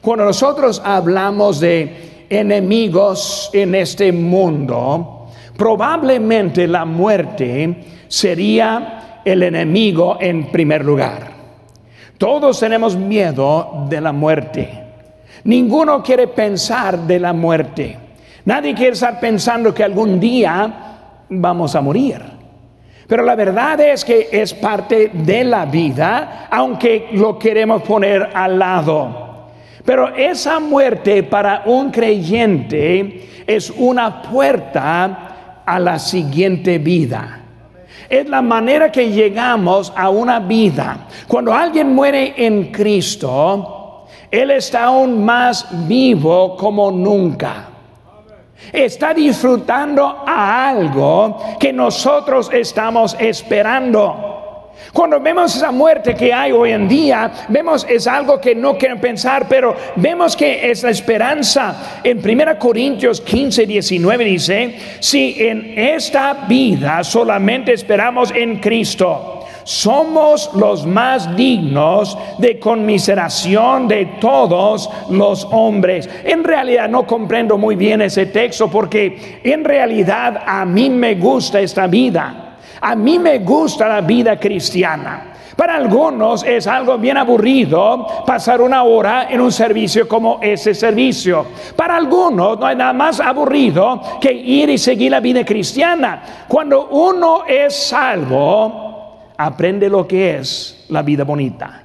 Cuando 0.00 0.24
nosotros 0.24 0.80
hablamos 0.84 1.60
de 1.60 2.26
enemigos 2.30 3.50
en 3.52 3.74
este 3.74 4.12
mundo, 4.12 5.26
probablemente 5.56 6.68
la 6.68 6.84
muerte 6.84 7.84
sería 8.06 9.20
el 9.24 9.42
enemigo 9.42 10.18
en 10.20 10.50
primer 10.50 10.84
lugar. 10.84 11.32
Todos 12.16 12.58
tenemos 12.60 12.96
miedo 12.96 13.86
de 13.88 14.00
la 14.00 14.12
muerte. 14.12 14.84
Ninguno 15.44 16.02
quiere 16.02 16.28
pensar 16.28 16.98
de 16.98 17.20
la 17.20 17.32
muerte. 17.32 18.07
Nadie 18.48 18.72
quiere 18.72 18.92
estar 18.92 19.20
pensando 19.20 19.74
que 19.74 19.84
algún 19.84 20.18
día 20.18 20.72
vamos 21.28 21.74
a 21.74 21.82
morir. 21.82 22.18
Pero 23.06 23.22
la 23.22 23.34
verdad 23.34 23.78
es 23.78 24.02
que 24.06 24.30
es 24.32 24.54
parte 24.54 25.10
de 25.12 25.44
la 25.44 25.66
vida, 25.66 26.48
aunque 26.50 27.10
lo 27.12 27.38
queremos 27.38 27.82
poner 27.82 28.30
al 28.32 28.58
lado. 28.58 29.50
Pero 29.84 30.16
esa 30.16 30.60
muerte 30.60 31.24
para 31.24 31.64
un 31.66 31.90
creyente 31.90 33.44
es 33.46 33.68
una 33.68 34.22
puerta 34.22 35.62
a 35.66 35.78
la 35.78 35.98
siguiente 35.98 36.78
vida. 36.78 37.42
Es 38.08 38.26
la 38.30 38.40
manera 38.40 38.90
que 38.90 39.10
llegamos 39.10 39.92
a 39.94 40.08
una 40.08 40.38
vida. 40.40 41.00
Cuando 41.26 41.52
alguien 41.52 41.94
muere 41.94 42.32
en 42.34 42.72
Cristo, 42.72 44.06
Él 44.30 44.52
está 44.52 44.84
aún 44.84 45.22
más 45.22 45.66
vivo 45.86 46.56
como 46.56 46.90
nunca 46.90 47.74
está 48.72 49.14
disfrutando 49.14 50.24
a 50.26 50.68
algo 50.68 51.38
que 51.58 51.72
nosotros 51.72 52.50
estamos 52.52 53.16
esperando. 53.18 54.28
Cuando 54.92 55.20
vemos 55.20 55.54
esa 55.54 55.70
muerte 55.70 56.14
que 56.14 56.32
hay 56.32 56.50
hoy 56.50 56.72
en 56.72 56.88
día, 56.88 57.30
vemos 57.48 57.86
es 57.88 58.06
algo 58.06 58.40
que 58.40 58.54
no 58.54 58.78
quieren 58.78 59.00
pensar, 59.00 59.46
pero 59.48 59.76
vemos 59.96 60.34
que 60.34 60.70
es 60.70 60.82
la 60.82 60.90
esperanza. 60.90 62.00
En 62.02 62.18
1 62.18 62.58
Corintios 62.58 63.20
15, 63.20 63.66
19 63.66 64.24
dice, 64.24 64.78
si 65.00 65.36
en 65.38 65.78
esta 65.78 66.46
vida 66.48 67.04
solamente 67.04 67.74
esperamos 67.74 68.32
en 68.34 68.60
Cristo, 68.60 69.37
somos 69.68 70.50
los 70.54 70.86
más 70.86 71.36
dignos 71.36 72.16
de 72.38 72.58
conmiseración 72.58 73.86
de 73.86 74.06
todos 74.18 74.88
los 75.10 75.46
hombres. 75.50 76.08
En 76.24 76.42
realidad 76.42 76.88
no 76.88 77.06
comprendo 77.06 77.58
muy 77.58 77.76
bien 77.76 78.00
ese 78.00 78.24
texto 78.24 78.70
porque 78.70 79.40
en 79.44 79.62
realidad 79.62 80.42
a 80.46 80.64
mí 80.64 80.88
me 80.88 81.16
gusta 81.16 81.60
esta 81.60 81.86
vida. 81.86 82.56
A 82.80 82.96
mí 82.96 83.18
me 83.18 83.40
gusta 83.40 83.86
la 83.86 84.00
vida 84.00 84.40
cristiana. 84.40 85.34
Para 85.54 85.74
algunos 85.76 86.44
es 86.44 86.66
algo 86.66 86.96
bien 86.96 87.18
aburrido 87.18 88.06
pasar 88.24 88.62
una 88.62 88.84
hora 88.84 89.26
en 89.28 89.38
un 89.38 89.52
servicio 89.52 90.08
como 90.08 90.38
ese 90.40 90.72
servicio. 90.72 91.44
Para 91.76 91.96
algunos 91.96 92.58
no 92.58 92.64
hay 92.64 92.76
nada 92.76 92.94
más 92.94 93.20
aburrido 93.20 94.00
que 94.18 94.32
ir 94.32 94.70
y 94.70 94.78
seguir 94.78 95.10
la 95.10 95.20
vida 95.20 95.44
cristiana. 95.44 96.22
Cuando 96.48 96.86
uno 96.86 97.42
es 97.46 97.76
salvo, 97.76 98.87
aprende 99.38 99.88
lo 99.88 100.06
que 100.06 100.36
es 100.36 100.84
la 100.88 101.02
vida 101.02 101.24
bonita. 101.24 101.82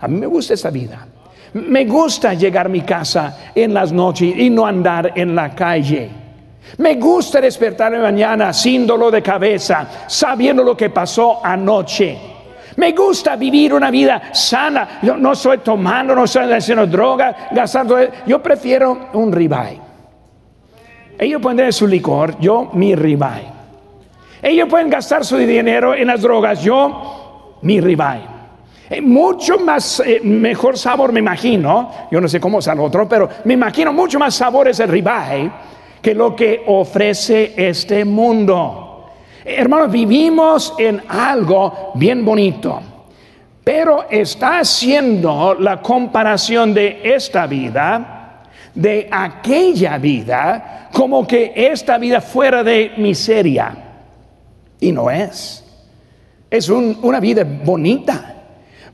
A 0.00 0.08
mí 0.08 0.18
me 0.18 0.26
gusta 0.26 0.54
esa 0.54 0.70
vida. 0.70 1.06
Me 1.54 1.84
gusta 1.84 2.34
llegar 2.34 2.66
a 2.66 2.68
mi 2.68 2.82
casa 2.82 3.52
en 3.54 3.72
las 3.72 3.92
noches 3.92 4.34
y 4.36 4.50
no 4.50 4.66
andar 4.66 5.12
en 5.14 5.34
la 5.34 5.54
calle. 5.54 6.10
Me 6.78 6.94
gusta 6.94 7.40
despertarme 7.40 7.98
mañana 7.98 8.52
sin 8.52 8.86
dolor 8.86 9.12
de 9.12 9.22
cabeza, 9.22 9.86
sabiendo 10.06 10.62
lo 10.62 10.76
que 10.76 10.90
pasó 10.90 11.44
anoche. 11.44 12.18
Me 12.76 12.92
gusta 12.92 13.36
vivir 13.36 13.74
una 13.74 13.90
vida 13.90 14.30
sana. 14.32 15.00
Yo 15.02 15.16
no 15.16 15.32
estoy 15.32 15.58
tomando, 15.58 16.14
no 16.14 16.24
estoy 16.24 16.52
haciendo 16.52 16.86
droga, 16.86 17.48
gastando. 17.50 17.98
Yo 18.26 18.42
prefiero 18.42 19.08
un 19.12 19.32
ribeye. 19.32 19.80
Ellos 21.18 21.42
pueden 21.42 21.58
tener 21.58 21.72
su 21.72 21.86
licor, 21.86 22.38
yo 22.40 22.70
mi 22.72 22.94
ribeye. 22.94 23.59
Ellos 24.42 24.68
pueden 24.68 24.88
gastar 24.88 25.24
su 25.24 25.36
dinero 25.36 25.94
en 25.94 26.06
las 26.06 26.22
drogas, 26.22 26.62
yo 26.62 27.58
mi 27.62 27.80
ribeye. 27.80 28.40
Eh, 28.88 29.00
mucho 29.00 29.58
más, 29.58 30.00
eh, 30.00 30.20
mejor 30.24 30.76
sabor 30.76 31.12
me 31.12 31.20
imagino, 31.20 31.90
yo 32.10 32.20
no 32.20 32.28
sé 32.28 32.40
cómo 32.40 32.58
es 32.58 32.66
el 32.66 32.80
otro, 32.80 33.08
pero 33.08 33.28
me 33.44 33.54
imagino 33.54 33.92
mucho 33.92 34.18
más 34.18 34.34
sabor 34.34 34.68
es 34.68 34.80
el 34.80 34.88
ribeye 34.88 35.50
que 36.02 36.14
lo 36.14 36.34
que 36.34 36.64
ofrece 36.66 37.52
este 37.56 38.04
mundo. 38.04 39.10
Hermanos, 39.44 39.92
vivimos 39.92 40.74
en 40.78 41.02
algo 41.08 41.92
bien 41.94 42.24
bonito, 42.24 42.80
pero 43.62 44.06
está 44.10 44.58
haciendo 44.58 45.54
la 45.54 45.80
comparación 45.80 46.74
de 46.74 47.00
esta 47.04 47.46
vida, 47.46 48.42
de 48.74 49.08
aquella 49.10 49.98
vida, 49.98 50.88
como 50.92 51.26
que 51.26 51.52
esta 51.54 51.98
vida 51.98 52.20
fuera 52.20 52.64
de 52.64 52.92
miseria. 52.96 53.89
Y 54.80 54.92
no 54.92 55.10
es. 55.10 55.64
Es 56.50 56.68
una 56.68 57.20
vida 57.20 57.44
bonita. 57.44 58.36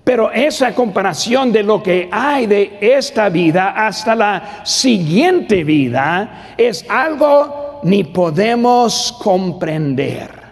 Pero 0.05 0.31
esa 0.31 0.73
comparación 0.73 1.51
de 1.51 1.65
lo 1.65 1.83
que 1.83 2.09
hay 2.13 2.47
de 2.47 2.79
esta 2.81 3.29
vida 3.29 3.71
hasta 3.71 4.15
la 4.15 4.61
siguiente 4.65 5.65
vida 5.65 6.55
es 6.57 6.85
algo 6.89 7.81
ni 7.83 8.05
podemos 8.05 9.17
comprender. 9.21 10.47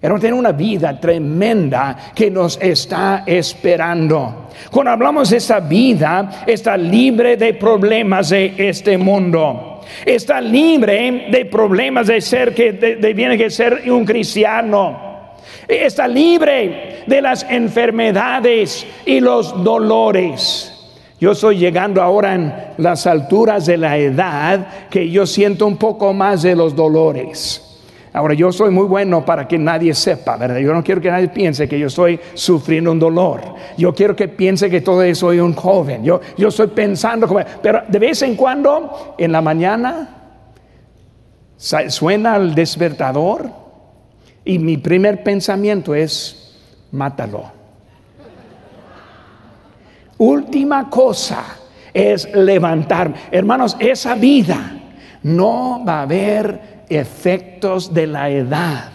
Pero 0.00 0.18
tiene 0.18 0.36
una 0.36 0.52
vida 0.52 0.98
tremenda 1.00 1.96
que 2.14 2.30
nos 2.30 2.58
está 2.62 3.24
esperando. 3.26 4.46
Cuando 4.70 4.92
hablamos 4.92 5.30
de 5.30 5.38
esa 5.38 5.60
vida, 5.60 6.44
está 6.46 6.76
libre 6.76 7.36
de 7.36 7.54
problemas 7.54 8.30
de 8.30 8.54
este 8.56 8.96
mundo. 8.96 9.75
Está 10.04 10.40
libre 10.40 11.26
de 11.30 11.44
problemas 11.46 12.06
de 12.06 12.20
ser 12.20 12.54
que 12.54 12.72
de, 12.72 13.14
viene 13.14 13.36
que 13.36 13.50
ser 13.50 13.82
un 13.90 14.04
cristiano. 14.04 15.34
Está 15.66 16.06
libre 16.06 17.02
de 17.06 17.22
las 17.22 17.44
enfermedades 17.48 18.86
y 19.04 19.20
los 19.20 19.62
dolores. 19.64 20.72
Yo 21.18 21.32
estoy 21.32 21.56
llegando 21.56 22.02
ahora 22.02 22.34
en 22.34 22.54
las 22.76 23.06
alturas 23.06 23.66
de 23.66 23.78
la 23.78 23.96
edad 23.96 24.88
que 24.90 25.10
yo 25.10 25.26
siento 25.26 25.66
un 25.66 25.76
poco 25.76 26.12
más 26.12 26.42
de 26.42 26.54
los 26.54 26.76
dolores. 26.76 27.65
Ahora, 28.16 28.32
yo 28.32 28.50
soy 28.50 28.70
muy 28.70 28.86
bueno 28.86 29.26
para 29.26 29.46
que 29.46 29.58
nadie 29.58 29.92
sepa, 29.92 30.38
¿verdad? 30.38 30.56
Yo 30.56 30.72
no 30.72 30.82
quiero 30.82 31.02
que 31.02 31.10
nadie 31.10 31.28
piense 31.28 31.68
que 31.68 31.78
yo 31.78 31.88
estoy 31.88 32.18
sufriendo 32.32 32.90
un 32.90 32.98
dolor. 32.98 33.42
Yo 33.76 33.94
quiero 33.94 34.16
que 34.16 34.26
piense 34.26 34.70
que 34.70 34.80
todavía 34.80 35.14
soy 35.14 35.38
un 35.38 35.52
joven. 35.52 36.02
Yo, 36.02 36.22
yo 36.38 36.48
estoy 36.48 36.68
pensando, 36.68 37.28
como, 37.28 37.40
pero 37.62 37.82
de 37.86 37.98
vez 37.98 38.22
en 38.22 38.34
cuando, 38.34 39.14
en 39.18 39.32
la 39.32 39.42
mañana, 39.42 40.08
suena 41.58 42.36
el 42.36 42.54
despertador 42.54 43.50
y 44.46 44.60
mi 44.60 44.78
primer 44.78 45.22
pensamiento 45.22 45.94
es, 45.94 46.56
mátalo. 46.92 47.52
Última 50.16 50.88
cosa 50.88 51.44
es 51.92 52.34
levantarme. 52.34 53.16
Hermanos, 53.30 53.76
esa 53.78 54.14
vida 54.14 54.72
no 55.22 55.84
va 55.86 55.98
a 55.98 56.02
haber 56.04 56.75
efectos 56.88 57.92
de 57.92 58.06
la 58.06 58.28
edad. 58.30 58.90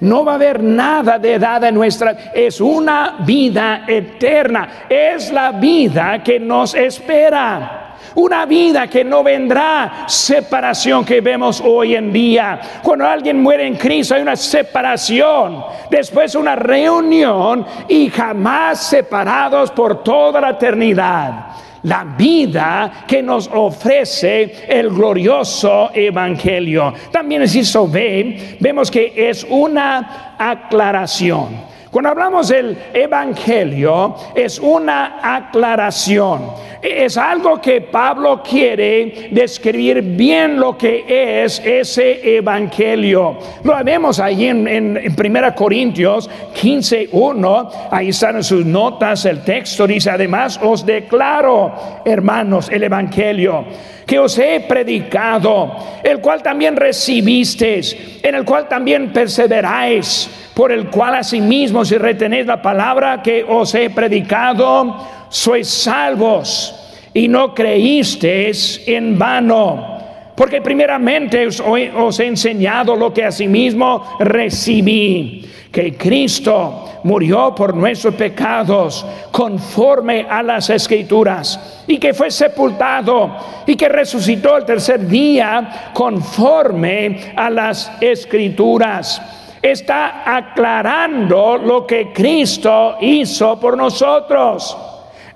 No 0.00 0.24
va 0.24 0.32
a 0.32 0.34
haber 0.36 0.62
nada 0.62 1.18
de 1.18 1.34
edad 1.34 1.62
en 1.64 1.74
nuestra, 1.74 2.32
es 2.34 2.60
una 2.60 3.16
vida 3.20 3.84
eterna, 3.86 4.86
es 4.88 5.30
la 5.30 5.52
vida 5.52 6.22
que 6.22 6.40
nos 6.40 6.74
espera. 6.74 7.86
Una 8.14 8.44
vida 8.44 8.88
que 8.88 9.04
no 9.04 9.22
vendrá 9.22 10.04
separación 10.08 11.04
que 11.04 11.20
vemos 11.20 11.62
hoy 11.64 11.94
en 11.94 12.12
día. 12.12 12.60
Cuando 12.82 13.06
alguien 13.06 13.40
muere 13.40 13.66
en 13.66 13.76
Cristo 13.76 14.14
hay 14.14 14.22
una 14.22 14.34
separación, 14.34 15.62
después 15.90 16.34
una 16.34 16.56
reunión 16.56 17.64
y 17.88 18.10
jamás 18.10 18.80
separados 18.80 19.70
por 19.70 20.02
toda 20.02 20.40
la 20.40 20.50
eternidad 20.50 21.50
la 21.82 22.04
vida 22.04 23.04
que 23.06 23.22
nos 23.22 23.48
ofrece 23.52 24.66
el 24.68 24.90
glorioso 24.90 25.90
evangelio. 25.94 26.92
También 27.10 27.48
si 27.48 27.60
eso 27.60 27.88
ve, 27.88 28.56
vemos 28.60 28.90
que 28.90 29.12
es 29.16 29.46
una 29.48 30.34
aclaración. 30.38 31.70
Cuando 31.90 32.10
hablamos 32.10 32.46
del 32.48 32.78
Evangelio, 32.94 34.14
es 34.36 34.60
una 34.60 35.18
aclaración. 35.20 36.52
Es 36.82 37.18
algo 37.18 37.60
que 37.60 37.82
Pablo 37.82 38.42
quiere 38.42 39.28
describir 39.30 40.00
bien 40.00 40.58
lo 40.58 40.78
que 40.78 41.04
es 41.44 41.60
ese 41.62 42.36
Evangelio. 42.36 43.38
Lo 43.64 43.84
vemos 43.84 44.18
ahí 44.18 44.46
en, 44.46 44.66
en, 44.66 44.96
1 44.96 45.54
Corintios 45.54 46.30
15.1. 46.54 47.88
Ahí 47.90 48.08
están 48.08 48.36
en 48.36 48.44
sus 48.44 48.64
notas 48.64 49.26
el 49.26 49.42
texto. 49.44 49.86
Dice, 49.86 50.10
además 50.10 50.58
os 50.62 50.86
declaro, 50.86 52.02
hermanos, 52.04 52.70
el 52.70 52.84
Evangelio 52.84 53.66
que 54.10 54.18
os 54.18 54.36
he 54.38 54.58
predicado, 54.66 55.76
el 56.02 56.18
cual 56.18 56.42
también 56.42 56.74
recibisteis, 56.74 57.96
en 58.20 58.34
el 58.34 58.44
cual 58.44 58.66
también 58.66 59.12
perseveráis, 59.12 60.28
por 60.52 60.72
el 60.72 60.88
cual 60.88 61.14
asimismo 61.14 61.84
si 61.84 61.96
retenéis 61.96 62.44
la 62.44 62.60
palabra 62.60 63.22
que 63.22 63.44
os 63.48 63.72
he 63.76 63.88
predicado, 63.90 65.19
sois 65.30 65.68
salvos 65.68 66.74
y 67.14 67.28
no 67.28 67.54
creísteis 67.54 68.82
en 68.86 69.18
vano. 69.18 69.98
Porque 70.34 70.60
primeramente 70.60 71.46
os, 71.46 72.20
he 72.20 72.26
enseñado 72.26 72.96
lo 72.96 73.12
que 73.12 73.24
asimismo 73.24 74.16
recibí 74.20 75.46
que 75.70 75.96
Cristo 75.96 77.00
murió 77.04 77.54
por 77.54 77.74
nuestros 77.74 78.14
pecados 78.14 79.04
conforme 79.30 80.26
a 80.28 80.42
las 80.42 80.70
escrituras 80.70 81.82
y 81.86 81.98
que 81.98 82.12
fue 82.12 82.30
sepultado 82.30 83.36
y 83.66 83.76
que 83.76 83.88
resucitó 83.88 84.56
el 84.56 84.64
tercer 84.64 85.06
día 85.06 85.90
conforme 85.92 87.32
a 87.36 87.50
las 87.50 87.92
escrituras. 88.00 89.20
Está 89.60 90.22
aclarando 90.24 91.58
lo 91.58 91.86
que 91.86 92.12
Cristo 92.12 92.96
hizo 93.00 93.60
por 93.60 93.76
nosotros. 93.76 94.76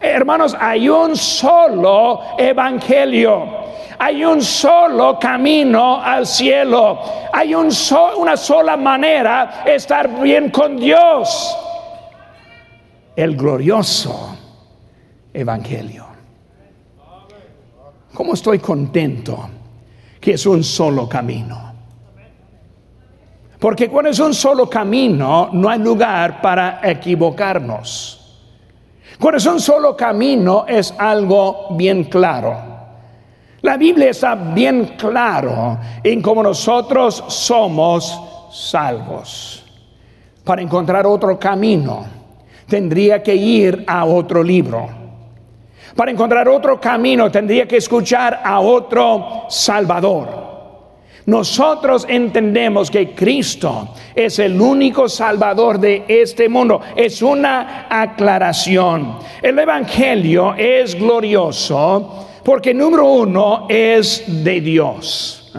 Hermanos, 0.01 0.57
hay 0.59 0.89
un 0.89 1.17
solo 1.17 2.21
evangelio. 2.39 3.65
Hay 3.99 4.25
un 4.25 4.43
solo 4.43 5.19
camino 5.19 6.03
al 6.03 6.27
cielo. 6.27 6.99
Hay 7.33 7.55
un 7.55 7.71
una 8.19 8.37
sola 8.37 8.77
manera 8.77 9.63
estar 9.65 10.21
bien 10.21 10.51
con 10.51 10.77
Dios. 10.77 11.57
El 13.17 13.37
glorioso 13.37 14.37
Evangelio. 15.33 16.07
¿Cómo 18.15 18.35
estoy 18.35 18.61
contento 18.61 19.51
que 20.21 20.35
es 20.35 20.47
un 20.47 20.63
solo 20.63 21.09
camino? 21.09 21.75
Porque 23.59 23.89
cuando 23.89 24.11
es 24.11 24.21
un 24.21 24.33
solo 24.33 24.71
camino, 24.71 25.51
no 25.53 25.69
hay 25.69 25.81
lugar 25.81 26.41
para 26.41 26.81
equivocarnos. 26.83 28.24
Un 29.21 29.61
solo 29.61 29.97
camino, 29.97 30.65
es 30.67 30.95
algo 30.99 31.69
bien 31.71 32.05
claro. 32.05 32.57
La 33.63 33.77
Biblia 33.77 34.11
está 34.11 34.35
bien 34.35 34.95
claro 34.99 35.79
en 36.03 36.21
cómo 36.21 36.43
nosotros 36.43 37.25
somos 37.29 38.21
salvos. 38.53 39.65
Para 40.45 40.61
encontrar 40.61 41.07
otro 41.07 41.39
camino, 41.39 42.05
tendría 42.69 43.23
que 43.23 43.35
ir 43.35 43.85
a 43.87 44.05
otro 44.05 44.43
libro. 44.43 44.87
Para 45.97 46.11
encontrar 46.11 46.49
otro 46.49 46.81
camino, 46.81 47.31
tendría 47.31 47.67
que 47.67 47.77
escuchar 47.77 48.41
a 48.45 48.61
otro 48.61 49.45
Salvador. 49.49 50.44
Nosotros 51.27 52.05
entendemos 52.07 52.91
que 52.91 53.13
Cristo 53.13 53.95
es 54.15 54.39
el 54.39 54.61
único 54.61 55.09
salvador 55.09 55.81
de 55.81 56.05
este 56.07 56.51
mundo. 56.51 56.83
Es 56.95 57.23
una 57.23 57.87
aclaración. 57.89 59.19
El 59.41 59.59
Evangelio 59.59 60.55
es 60.55 60.95
glorioso 60.95 62.27
porque 62.45 62.75
número 62.75 63.07
uno 63.07 63.67
es 63.71 64.45
de 64.45 64.61
Dios. 64.61 65.51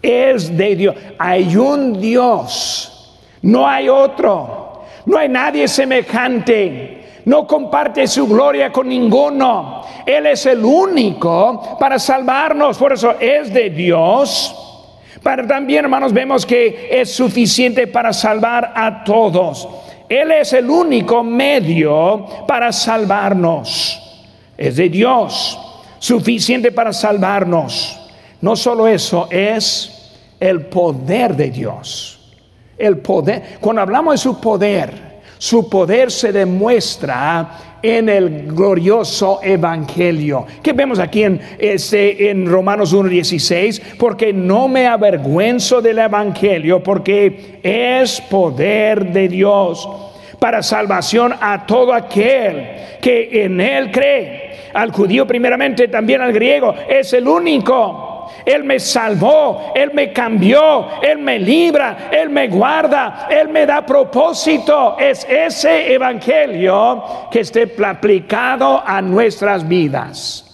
Es 0.00 0.56
de 0.56 0.76
Dios. 0.76 0.94
Hay 1.18 1.56
un 1.56 2.00
Dios. 2.00 3.18
No 3.42 3.66
hay 3.66 3.88
otro. 3.88 4.82
No 5.04 5.18
hay 5.18 5.28
nadie 5.28 5.66
semejante. 5.66 7.22
No 7.24 7.44
comparte 7.44 8.06
su 8.06 8.28
gloria 8.28 8.70
con 8.70 8.88
ninguno. 8.88 9.82
Él 10.06 10.26
es 10.26 10.46
el 10.46 10.64
único 10.64 11.76
para 11.76 11.98
salvarnos. 11.98 12.78
Por 12.78 12.92
eso 12.92 13.16
es 13.18 13.52
de 13.52 13.70
Dios 13.70 14.62
pero 15.22 15.46
también, 15.46 15.84
hermanos, 15.84 16.12
vemos 16.12 16.44
que 16.44 16.88
es 16.90 17.12
suficiente 17.12 17.86
para 17.86 18.12
salvar 18.12 18.72
a 18.74 19.04
todos. 19.04 19.68
Él 20.08 20.30
es 20.32 20.52
el 20.52 20.70
único 20.70 21.22
medio 21.24 22.26
para 22.46 22.72
salvarnos. 22.72 24.02
Es 24.56 24.76
de 24.76 24.88
Dios, 24.88 25.58
suficiente 25.98 26.70
para 26.72 26.92
salvarnos. 26.92 28.00
No 28.40 28.54
solo 28.56 28.86
eso, 28.86 29.28
es 29.30 30.14
el 30.38 30.66
poder 30.66 31.34
de 31.34 31.50
Dios. 31.50 32.12
El 32.78 32.98
poder, 32.98 33.58
cuando 33.60 33.82
hablamos 33.82 34.14
de 34.14 34.18
su 34.18 34.40
poder, 34.40 35.20
su 35.38 35.68
poder 35.68 36.10
se 36.10 36.32
demuestra 36.32 37.65
en 37.82 38.08
el 38.08 38.52
glorioso 38.52 39.40
evangelio. 39.42 40.46
Que 40.62 40.72
vemos 40.72 40.98
aquí 40.98 41.24
en, 41.24 41.40
este, 41.58 42.30
en 42.30 42.46
Romanos 42.46 42.94
1.16? 42.94 43.96
Porque 43.98 44.32
no 44.32 44.68
me 44.68 44.86
avergüenzo 44.86 45.80
del 45.80 45.98
evangelio, 45.98 46.82
porque 46.82 47.58
es 47.62 48.20
poder 48.22 49.12
de 49.12 49.28
Dios 49.28 49.88
para 50.38 50.62
salvación 50.62 51.34
a 51.40 51.66
todo 51.66 51.92
aquel 51.92 52.66
que 53.00 53.44
en 53.44 53.60
él 53.60 53.90
cree. 53.90 54.56
Al 54.74 54.90
judío 54.92 55.26
primeramente, 55.26 55.88
también 55.88 56.20
al 56.20 56.32
griego. 56.32 56.74
Es 56.88 57.12
el 57.12 57.26
único 57.26 58.15
él 58.44 58.64
me 58.64 58.78
salvó, 58.78 59.72
Él 59.74 59.90
me 59.92 60.12
cambió, 60.12 61.02
Él 61.02 61.18
me 61.18 61.38
libra, 61.38 62.08
Él 62.12 62.30
me 62.30 62.48
guarda, 62.48 63.26
Él 63.30 63.48
me 63.48 63.66
da 63.66 63.84
propósito. 63.84 64.96
Es 64.98 65.26
ese 65.28 65.92
evangelio 65.92 67.02
que 67.30 67.40
esté 67.40 67.74
aplicado 67.84 68.82
a 68.86 69.02
nuestras 69.02 69.66
vidas. 69.66 70.44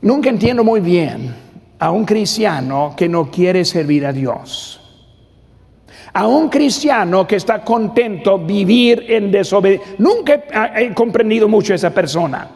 Nunca 0.00 0.30
entiendo 0.30 0.64
muy 0.64 0.80
bien 0.80 1.34
a 1.78 1.90
un 1.90 2.04
cristiano 2.04 2.94
que 2.96 3.08
no 3.08 3.30
quiere 3.30 3.64
servir 3.64 4.06
a 4.06 4.12
Dios. 4.12 4.78
A 6.14 6.26
un 6.26 6.48
cristiano 6.48 7.26
que 7.26 7.36
está 7.36 7.64
contento 7.64 8.38
vivir 8.38 9.06
en 9.08 9.30
desobediencia. 9.32 9.94
Nunca 9.98 10.42
he 10.76 10.92
comprendido 10.92 11.48
mucho 11.48 11.72
a 11.72 11.76
esa 11.76 11.90
persona. 11.90 12.48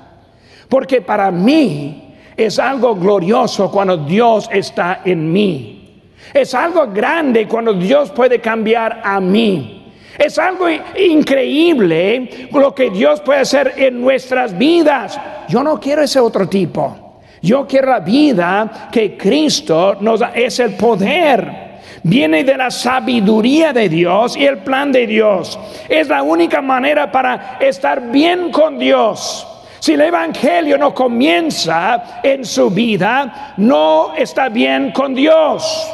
Porque 0.68 1.00
para 1.00 1.30
mí 1.30 2.05
es 2.36 2.58
algo 2.58 2.94
glorioso 2.94 3.70
cuando 3.70 3.96
Dios 3.96 4.48
está 4.52 5.00
en 5.04 5.32
mí. 5.32 6.02
Es 6.34 6.54
algo 6.54 6.86
grande 6.88 7.48
cuando 7.48 7.72
Dios 7.72 8.10
puede 8.10 8.40
cambiar 8.40 9.00
a 9.02 9.20
mí. 9.20 9.94
Es 10.18 10.38
algo 10.38 10.66
increíble 10.98 12.48
lo 12.52 12.74
que 12.74 12.90
Dios 12.90 13.20
puede 13.20 13.40
hacer 13.40 13.74
en 13.76 14.00
nuestras 14.00 14.56
vidas. 14.56 15.18
Yo 15.48 15.62
no 15.62 15.78
quiero 15.78 16.02
ese 16.02 16.20
otro 16.20 16.48
tipo. 16.48 17.20
Yo 17.42 17.66
quiero 17.66 17.90
la 17.90 18.00
vida 18.00 18.88
que 18.90 19.16
Cristo 19.16 19.96
nos 20.00 20.20
da. 20.20 20.32
Es 20.34 20.58
el 20.58 20.74
poder. 20.74 21.66
Viene 22.02 22.44
de 22.44 22.56
la 22.56 22.70
sabiduría 22.70 23.72
de 23.72 23.88
Dios 23.88 24.36
y 24.36 24.44
el 24.44 24.58
plan 24.58 24.92
de 24.92 25.06
Dios. 25.06 25.58
Es 25.88 26.08
la 26.08 26.22
única 26.22 26.60
manera 26.60 27.10
para 27.10 27.58
estar 27.60 28.10
bien 28.10 28.50
con 28.50 28.78
Dios. 28.78 29.46
Si 29.78 29.92
el 29.92 30.00
Evangelio 30.00 30.78
no 30.78 30.94
comienza 30.94 32.20
en 32.22 32.44
su 32.44 32.70
vida, 32.70 33.54
no 33.58 34.14
está 34.14 34.48
bien 34.48 34.92
con 34.92 35.14
Dios. 35.14 35.92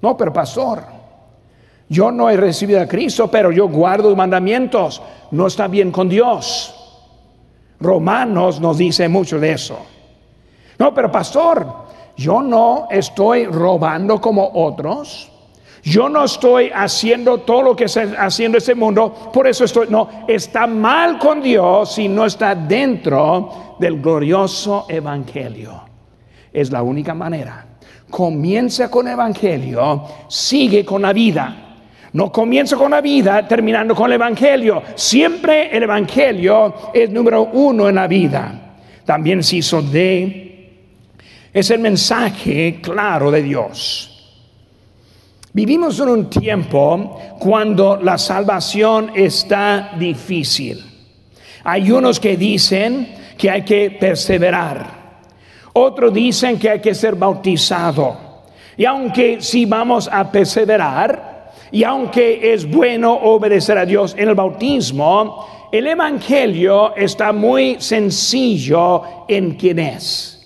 No, 0.00 0.16
pero 0.16 0.32
pastor, 0.32 0.84
yo 1.88 2.10
no 2.10 2.28
he 2.30 2.36
recibido 2.36 2.80
a 2.80 2.86
Cristo, 2.86 3.30
pero 3.30 3.50
yo 3.50 3.68
guardo 3.68 4.14
mandamientos. 4.14 5.02
No 5.30 5.46
está 5.46 5.68
bien 5.68 5.90
con 5.90 6.08
Dios. 6.08 6.74
Romanos 7.80 8.60
nos 8.60 8.78
dice 8.78 9.08
mucho 9.08 9.38
de 9.38 9.52
eso. 9.52 9.78
No, 10.78 10.94
pero 10.94 11.10
pastor, 11.10 11.66
yo 12.16 12.42
no 12.42 12.88
estoy 12.90 13.46
robando 13.46 14.20
como 14.20 14.50
otros. 14.54 15.30
Yo 15.88 16.10
no 16.10 16.24
estoy 16.24 16.70
haciendo 16.74 17.38
todo 17.38 17.62
lo 17.62 17.76
que 17.76 17.84
está 17.84 18.02
haciendo 18.18 18.58
este 18.58 18.74
mundo, 18.74 19.30
por 19.32 19.46
eso 19.46 19.64
estoy, 19.64 19.86
no, 19.88 20.24
está 20.28 20.66
mal 20.66 21.18
con 21.18 21.40
Dios 21.40 21.94
si 21.94 22.08
no 22.08 22.26
está 22.26 22.54
dentro 22.54 23.76
del 23.78 23.98
glorioso 23.98 24.84
evangelio. 24.86 25.82
Es 26.52 26.70
la 26.70 26.82
única 26.82 27.14
manera. 27.14 27.64
Comienza 28.10 28.90
con 28.90 29.06
el 29.06 29.14
evangelio, 29.14 30.04
sigue 30.28 30.84
con 30.84 31.00
la 31.00 31.14
vida. 31.14 31.64
No 32.12 32.30
comienza 32.30 32.76
con 32.76 32.90
la 32.90 33.00
vida 33.00 33.48
terminando 33.48 33.94
con 33.94 34.06
el 34.06 34.14
evangelio. 34.14 34.82
Siempre 34.94 35.74
el 35.74 35.84
evangelio 35.84 36.74
es 36.92 37.08
número 37.10 37.44
uno 37.44 37.88
en 37.88 37.94
la 37.94 38.06
vida. 38.06 38.76
También 39.06 39.42
se 39.42 39.56
hizo 39.56 39.80
de, 39.80 40.70
es 41.50 41.70
el 41.70 41.80
mensaje 41.80 42.78
claro 42.82 43.30
de 43.30 43.42
Dios. 43.42 44.17
Vivimos 45.58 45.98
en 45.98 46.08
un 46.08 46.30
tiempo 46.30 47.18
cuando 47.40 47.96
la 48.00 48.16
salvación 48.16 49.10
está 49.12 49.90
difícil. 49.98 50.80
Hay 51.64 51.90
unos 51.90 52.20
que 52.20 52.36
dicen 52.36 53.16
que 53.36 53.50
hay 53.50 53.64
que 53.64 53.90
perseverar. 53.90 54.86
Otros 55.72 56.14
dicen 56.14 56.60
que 56.60 56.70
hay 56.70 56.80
que 56.80 56.94
ser 56.94 57.16
bautizado. 57.16 58.44
Y 58.76 58.84
aunque 58.84 59.38
si 59.40 59.64
vamos 59.64 60.08
a 60.12 60.30
perseverar, 60.30 61.50
y 61.72 61.82
aunque 61.82 62.52
es 62.52 62.64
bueno 62.64 63.12
obedecer 63.12 63.78
a 63.78 63.84
Dios 63.84 64.14
en 64.16 64.28
el 64.28 64.36
bautismo, 64.36 65.68
el 65.72 65.88
Evangelio 65.88 66.94
está 66.94 67.32
muy 67.32 67.80
sencillo 67.80 69.02
en 69.26 69.56
quién 69.56 69.80
es. 69.80 70.38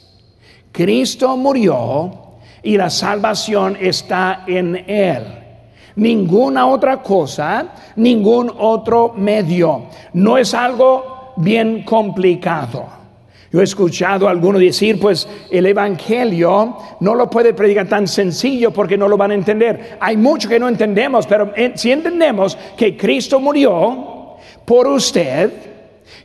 Cristo 0.72 1.36
murió 1.36 2.21
y 2.62 2.76
la 2.76 2.90
salvación 2.90 3.76
está 3.80 4.44
en 4.46 4.76
Él. 4.88 5.22
Ninguna 5.96 6.66
otra 6.66 7.02
cosa, 7.02 7.72
ningún 7.96 8.50
otro 8.58 9.12
medio. 9.16 9.84
No 10.14 10.38
es 10.38 10.54
algo 10.54 11.34
bien 11.36 11.82
complicado. 11.82 13.02
Yo 13.52 13.60
he 13.60 13.64
escuchado 13.64 14.26
a 14.26 14.30
algunos 14.30 14.62
decir, 14.62 14.98
pues 14.98 15.28
el 15.50 15.66
Evangelio 15.66 16.78
no 17.00 17.14
lo 17.14 17.28
puede 17.28 17.52
predicar 17.52 17.86
tan 17.86 18.08
sencillo 18.08 18.70
porque 18.70 18.96
no 18.96 19.08
lo 19.08 19.18
van 19.18 19.32
a 19.32 19.34
entender. 19.34 19.98
Hay 20.00 20.16
mucho 20.16 20.48
que 20.48 20.58
no 20.58 20.68
entendemos, 20.68 21.26
pero 21.26 21.52
si 21.74 21.92
entendemos 21.92 22.56
que 22.78 22.96
Cristo 22.96 23.38
murió 23.40 24.38
por 24.64 24.86
usted, 24.86 25.50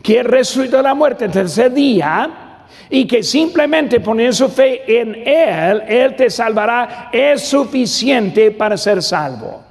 que 0.02 0.24
resucitó 0.24 0.78
de 0.78 0.84
la 0.84 0.94
muerte 0.94 1.26
el 1.26 1.32
tercer 1.32 1.74
día, 1.74 2.47
y 2.90 3.06
que 3.06 3.24
simplemente 3.24 4.00
poner 4.00 4.34
su 4.34 4.50
fe 4.50 5.00
en 5.02 5.16
Él, 5.16 5.84
Él 5.88 6.16
te 6.16 6.30
salvará, 6.30 7.10
es 7.12 7.42
suficiente 7.42 8.52
para 8.52 8.78
ser 8.78 9.02
salvo. 9.02 9.64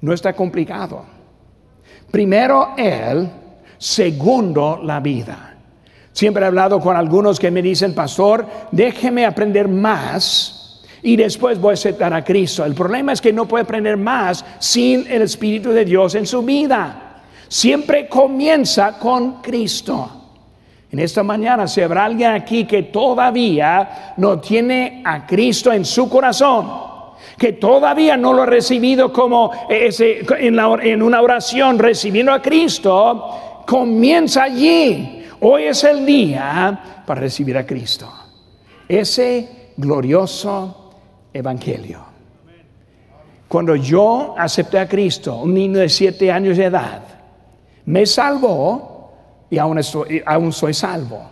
No 0.00 0.12
está 0.12 0.32
complicado. 0.32 1.04
Primero 2.10 2.74
Él, 2.76 3.28
segundo 3.76 4.80
la 4.82 5.00
vida. 5.00 5.56
Siempre 6.12 6.42
he 6.42 6.46
hablado 6.46 6.80
con 6.80 6.96
algunos 6.96 7.38
que 7.38 7.50
me 7.50 7.62
dicen, 7.62 7.94
pastor, 7.94 8.46
déjeme 8.72 9.24
aprender 9.24 9.68
más 9.68 10.82
y 11.02 11.16
después 11.16 11.60
voy 11.60 11.70
a 11.70 11.74
aceptar 11.74 12.12
a 12.12 12.24
Cristo. 12.24 12.64
El 12.64 12.74
problema 12.74 13.12
es 13.12 13.20
que 13.20 13.32
no 13.32 13.46
puede 13.46 13.64
aprender 13.64 13.96
más 13.96 14.44
sin 14.58 15.06
el 15.06 15.22
Espíritu 15.22 15.70
de 15.70 15.84
Dios 15.84 16.14
en 16.14 16.26
su 16.26 16.42
vida. 16.42 17.22
Siempre 17.48 18.08
comienza 18.08 18.98
con 18.98 19.40
Cristo. 19.40 20.17
En 20.90 20.98
esta 21.00 21.22
mañana, 21.22 21.66
si 21.66 21.82
habrá 21.82 22.06
alguien 22.06 22.30
aquí 22.30 22.64
que 22.64 22.84
todavía 22.84 24.14
no 24.16 24.40
tiene 24.40 25.02
a 25.04 25.26
Cristo 25.26 25.70
en 25.70 25.84
su 25.84 26.08
corazón, 26.08 26.66
que 27.36 27.54
todavía 27.54 28.16
no 28.16 28.32
lo 28.32 28.42
ha 28.42 28.46
recibido 28.46 29.12
como 29.12 29.50
ese, 29.68 30.24
en, 30.38 30.58
en 30.58 31.02
una 31.02 31.20
oración 31.20 31.78
recibiendo 31.78 32.32
a 32.32 32.40
Cristo, 32.40 33.62
comienza 33.66 34.44
allí. 34.44 35.26
Hoy 35.40 35.64
es 35.64 35.84
el 35.84 36.06
día 36.06 37.02
para 37.06 37.20
recibir 37.20 37.58
a 37.58 37.66
Cristo. 37.66 38.10
Ese 38.88 39.72
glorioso 39.76 40.90
evangelio. 41.32 42.00
Cuando 43.46 43.76
yo 43.76 44.34
acepté 44.36 44.78
a 44.78 44.88
Cristo, 44.88 45.36
un 45.36 45.54
niño 45.54 45.78
de 45.78 45.88
siete 45.88 46.32
años 46.32 46.56
de 46.56 46.64
edad, 46.64 47.02
me 47.86 48.04
salvó 48.04 48.87
y 49.50 49.58
aún, 49.58 49.78
estoy, 49.78 50.22
aún 50.26 50.52
soy 50.52 50.74
salvo. 50.74 51.30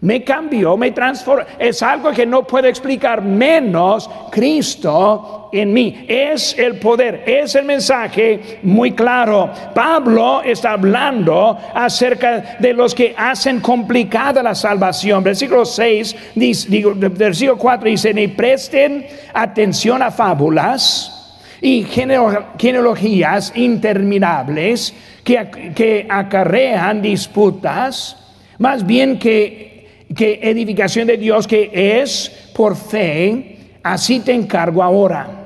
me 0.00 0.24
cambió, 0.24 0.76
me 0.76 0.90
transformó. 0.90 1.44
Es 1.58 1.82
algo 1.82 2.10
que 2.10 2.26
no 2.26 2.44
puedo 2.44 2.66
explicar 2.66 3.22
menos 3.22 4.10
Cristo 4.30 5.48
en 5.52 5.72
mí. 5.72 6.04
Es 6.08 6.58
el 6.58 6.80
poder, 6.80 7.22
es 7.24 7.54
el 7.54 7.64
mensaje 7.64 8.58
muy 8.64 8.92
claro. 8.92 9.50
Pablo 9.72 10.42
está 10.42 10.72
hablando 10.72 11.56
acerca 11.72 12.56
de 12.58 12.72
los 12.72 12.94
que 12.94 13.14
hacen 13.16 13.60
complicada 13.60 14.42
la 14.42 14.56
salvación. 14.56 15.22
Versículo 15.22 15.64
6, 15.64 16.16
digo, 16.34 16.92
versículo 16.96 17.56
4 17.56 17.88
dice, 17.88 18.12
ni 18.12 18.26
presten 18.26 19.06
atención 19.32 20.02
a 20.02 20.10
fábulas 20.10 21.21
y 21.62 21.84
genealogías 21.84 23.52
interminables 23.54 24.92
que, 25.24 25.72
que 25.74 26.06
acarrean 26.10 27.00
disputas, 27.00 28.16
más 28.58 28.84
bien 28.84 29.18
que 29.18 29.72
que 30.14 30.40
edificación 30.42 31.06
de 31.06 31.16
Dios 31.16 31.46
que 31.46 31.70
es 31.72 32.50
por 32.54 32.76
fe, 32.76 33.58
así 33.82 34.20
te 34.20 34.32
encargo 34.32 34.82
ahora. 34.82 35.38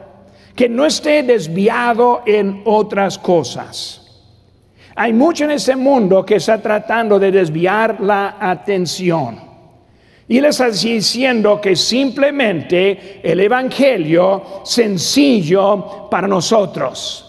Que 0.54 0.68
no 0.68 0.86
esté 0.86 1.22
desviado 1.22 2.22
en 2.26 2.62
otras 2.64 3.18
cosas. 3.18 4.02
Hay 4.94 5.12
mucho 5.12 5.44
en 5.44 5.50
este 5.50 5.76
mundo 5.76 6.24
que 6.24 6.36
está 6.36 6.60
tratando 6.60 7.18
de 7.18 7.30
desviar 7.30 8.00
la 8.00 8.36
atención. 8.40 9.45
Y 10.28 10.40
le 10.40 10.48
está 10.48 10.68
diciendo 10.68 11.60
que 11.60 11.76
simplemente 11.76 13.20
el 13.22 13.40
Evangelio 13.40 14.62
sencillo 14.64 16.08
para 16.10 16.26
nosotros 16.26 17.26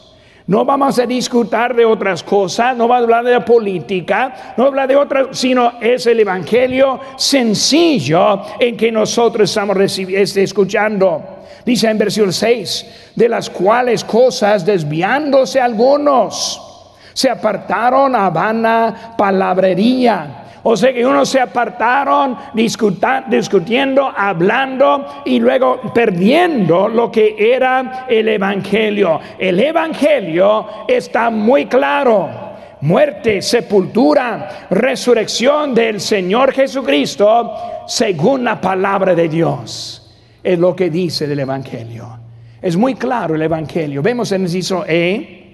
no 0.47 0.63
vamos 0.63 0.97
a 0.97 1.05
discutir 1.05 1.75
de 1.75 1.83
otras 1.83 2.23
cosas, 2.23 2.75
no 2.75 2.87
va 2.87 2.95
a 2.95 2.99
hablar 2.99 3.25
de 3.25 3.33
la 3.33 3.43
política, 3.43 4.53
no 4.55 4.67
habla 4.67 4.87
de 4.87 4.95
otras, 4.95 5.37
sino 5.37 5.73
es 5.81 6.07
el 6.07 6.21
evangelio 6.21 7.01
sencillo 7.17 8.43
en 8.57 8.77
que 8.77 8.89
nosotros 8.89 9.49
estamos 9.49 9.77
escuchando. 9.97 11.21
Dice 11.65 11.89
en 11.89 11.97
versículo 11.97 12.31
6, 12.31 13.11
de 13.13 13.27
las 13.27 13.49
cuales 13.49 14.05
cosas 14.05 14.65
desviándose 14.65 15.59
algunos 15.59 16.61
se 17.13 17.29
apartaron 17.29 18.15
a 18.15 18.29
vana 18.29 19.15
palabrería 19.17 20.46
o 20.69 20.75
sea 20.75 20.93
que 20.93 21.05
unos 21.05 21.29
se 21.29 21.39
apartaron 21.39 22.35
discutiendo, 22.53 24.11
hablando 24.13 25.23
y 25.23 25.39
luego 25.39 25.79
perdiendo 25.93 26.89
lo 26.89 27.09
que 27.09 27.37
era 27.39 28.05
el 28.09 28.27
Evangelio. 28.27 29.17
El 29.39 29.61
Evangelio 29.61 30.67
está 30.85 31.29
muy 31.29 31.67
claro 31.67 32.27
muerte, 32.81 33.41
sepultura, 33.41 34.67
resurrección 34.69 35.73
del 35.73 36.01
Señor 36.01 36.51
Jesucristo, 36.51 37.55
según 37.87 38.43
la 38.43 38.59
palabra 38.59 39.15
de 39.15 39.29
Dios. 39.29 40.13
Es 40.43 40.59
lo 40.59 40.75
que 40.75 40.89
dice 40.89 41.23
el 41.31 41.39
Evangelio. 41.39 42.19
Es 42.61 42.75
muy 42.75 42.95
claro 42.95 43.35
el 43.35 43.41
Evangelio. 43.41 44.01
Vemos 44.01 44.33
en 44.33 44.41
el 44.41 44.47
inciso 44.47 44.83
E, 44.85 45.46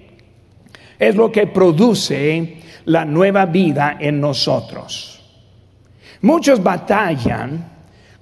es 0.98 1.14
lo 1.14 1.30
que 1.30 1.46
produce 1.46 2.58
la 2.86 3.04
nueva 3.04 3.46
vida 3.46 3.96
en 3.98 4.20
nosotros. 4.20 5.22
Muchos 6.22 6.62
batallan 6.62 7.72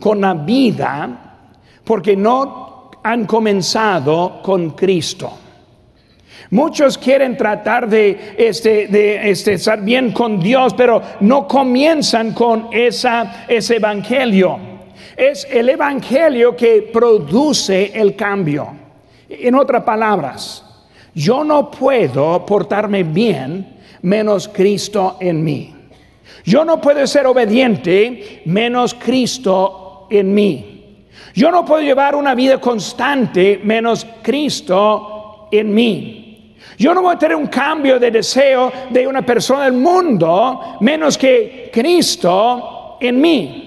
con 0.01 0.21
la 0.21 0.35
vida 0.35 1.39
porque 1.85 2.17
no 2.17 2.91
han 3.03 3.27
comenzado 3.27 4.41
con 4.43 4.71
Cristo. 4.71 5.39
Muchos 6.51 6.99
quieren 6.99 7.37
tratar 7.37 7.89
de, 7.89 8.35
este, 8.37 8.87
de 8.89 9.31
este, 9.31 9.55
estar 9.55 9.81
bien 9.81 10.13
con 10.13 10.39
Dios, 10.39 10.75
pero 10.75 11.01
no 11.21 11.49
comienzan 11.49 12.33
con 12.33 12.69
ese 12.73 13.77
evangelio. 13.77 14.59
Es 15.17 15.47
el 15.51 15.69
evangelio 15.71 16.55
que 16.55 16.91
produce 16.93 17.93
el 17.95 18.15
cambio. 18.15 18.69
En 19.29 19.55
otras 19.55 19.83
palabras, 19.83 20.72
yo 21.15 21.45
no 21.45 21.71
puedo 21.71 22.45
portarme 22.47 23.03
bien 23.03 23.81
menos 24.03 24.49
Cristo 24.49 25.17
en 25.21 25.45
mí. 25.45 25.75
Yo 26.45 26.65
no 26.65 26.81
puedo 26.81 27.07
ser 27.07 27.27
obediente 27.27 28.43
menos 28.47 28.95
Cristo 28.95 30.07
en 30.11 30.35
mí. 30.35 30.73
Yo 31.35 31.51
no 31.51 31.65
puedo 31.65 31.83
llevar 31.83 32.15
una 32.15 32.35
vida 32.35 32.61
constante 32.61 33.61
menos 33.63 34.07
Cristo 34.23 35.49
en 35.51 35.73
mí. 35.73 36.57
Yo 36.79 36.95
no 36.95 37.03
voy 37.03 37.15
a 37.15 37.19
tener 37.19 37.37
un 37.37 37.47
cambio 37.47 37.99
de 37.99 38.11
deseo 38.11 38.73
de 38.91 39.07
una 39.07 39.23
persona 39.23 39.65
del 39.65 39.75
mundo 39.75 40.77
menos 40.81 41.17
que 41.17 41.71
Cristo 41.73 42.97
en 43.01 43.21
mí. 43.21 43.62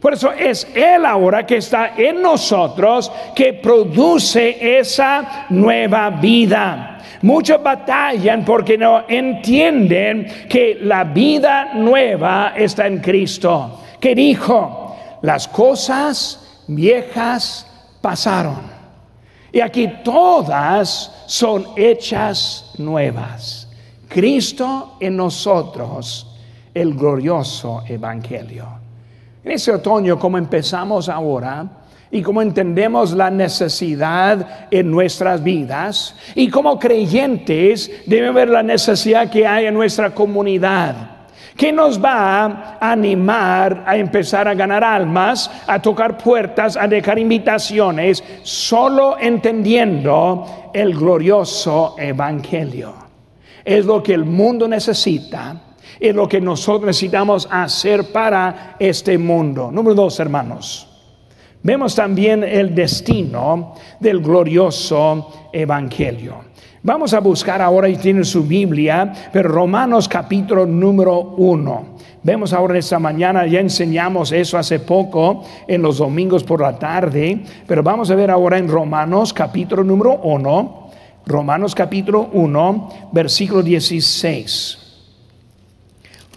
Por 0.00 0.14
eso 0.14 0.32
es 0.32 0.66
Él 0.74 1.04
ahora 1.04 1.44
que 1.44 1.56
está 1.56 1.94
en 1.96 2.22
nosotros 2.22 3.10
que 3.34 3.54
produce 3.54 4.78
esa 4.78 5.46
nueva 5.50 6.10
vida. 6.10 7.00
Muchos 7.22 7.60
batallan 7.60 8.44
porque 8.44 8.78
no 8.78 9.04
entienden 9.08 10.46
que 10.48 10.78
la 10.80 11.02
vida 11.02 11.74
nueva 11.74 12.52
está 12.56 12.86
en 12.86 12.98
Cristo, 12.98 13.80
que 13.98 14.14
dijo, 14.14 14.96
las 15.22 15.48
cosas 15.48 16.62
viejas 16.68 17.66
pasaron. 18.00 18.78
Y 19.50 19.60
aquí 19.60 19.88
todas 20.04 21.24
son 21.26 21.66
hechas 21.76 22.72
nuevas. 22.78 23.68
Cristo 24.08 24.96
en 25.00 25.16
nosotros, 25.16 26.36
el 26.72 26.94
glorioso 26.94 27.82
Evangelio. 27.88 28.87
En 29.44 29.52
ese 29.52 29.72
otoño, 29.72 30.18
como 30.18 30.38
empezamos 30.38 31.08
ahora, 31.08 31.66
y 32.10 32.22
como 32.22 32.42
entendemos 32.42 33.12
la 33.12 33.30
necesidad 33.30 34.68
en 34.70 34.90
nuestras 34.90 35.42
vidas 35.42 36.14
y 36.34 36.48
como 36.48 36.78
creyentes 36.78 37.90
debe 38.06 38.30
ver 38.30 38.48
la 38.48 38.62
necesidad 38.62 39.30
que 39.30 39.46
hay 39.46 39.66
en 39.66 39.74
nuestra 39.74 40.14
comunidad. 40.14 41.18
que 41.56 41.72
nos 41.72 42.02
va 42.02 42.78
a 42.80 42.92
animar 42.92 43.82
a 43.84 43.96
empezar 43.96 44.46
a 44.46 44.54
ganar 44.54 44.84
almas, 44.84 45.50
a 45.66 45.82
tocar 45.82 46.16
puertas, 46.16 46.76
a 46.76 46.86
dejar 46.86 47.18
invitaciones, 47.18 48.22
solo 48.44 49.16
entendiendo 49.18 50.70
el 50.72 50.94
glorioso 50.94 51.96
evangelio? 51.98 52.94
Es 53.64 53.84
lo 53.84 54.00
que 54.00 54.14
el 54.14 54.24
mundo 54.24 54.68
necesita, 54.68 55.60
es 56.00 56.14
lo 56.14 56.28
que 56.28 56.40
nosotros 56.40 56.86
necesitamos 56.86 57.48
hacer 57.50 58.12
para 58.12 58.76
este 58.78 59.18
mundo. 59.18 59.70
Número 59.72 59.94
dos, 59.94 60.20
hermanos. 60.20 60.88
Vemos 61.62 61.94
también 61.94 62.44
el 62.44 62.74
destino 62.74 63.74
del 63.98 64.20
glorioso 64.20 65.48
Evangelio. 65.52 66.48
Vamos 66.82 67.12
a 67.12 67.20
buscar 67.20 67.60
ahora, 67.60 67.88
y 67.88 67.96
tiene 67.96 68.22
su 68.24 68.44
Biblia, 68.44 69.12
pero 69.32 69.48
Romanos 69.48 70.08
capítulo 70.08 70.64
número 70.64 71.18
uno. 71.36 71.98
Vemos 72.22 72.52
ahora 72.52 72.78
esta 72.78 72.98
mañana, 72.98 73.46
ya 73.46 73.58
enseñamos 73.58 74.30
eso 74.32 74.56
hace 74.56 74.78
poco 74.80 75.44
en 75.66 75.82
los 75.82 75.98
domingos 75.98 76.44
por 76.44 76.60
la 76.60 76.78
tarde, 76.78 77.42
pero 77.66 77.82
vamos 77.82 78.10
a 78.10 78.14
ver 78.14 78.30
ahora 78.30 78.58
en 78.58 78.68
Romanos 78.68 79.32
capítulo 79.32 79.82
número 79.82 80.20
uno, 80.22 80.88
Romanos 81.26 81.74
capítulo 81.74 82.30
1, 82.32 83.10
versículo 83.12 83.62
16. 83.62 84.87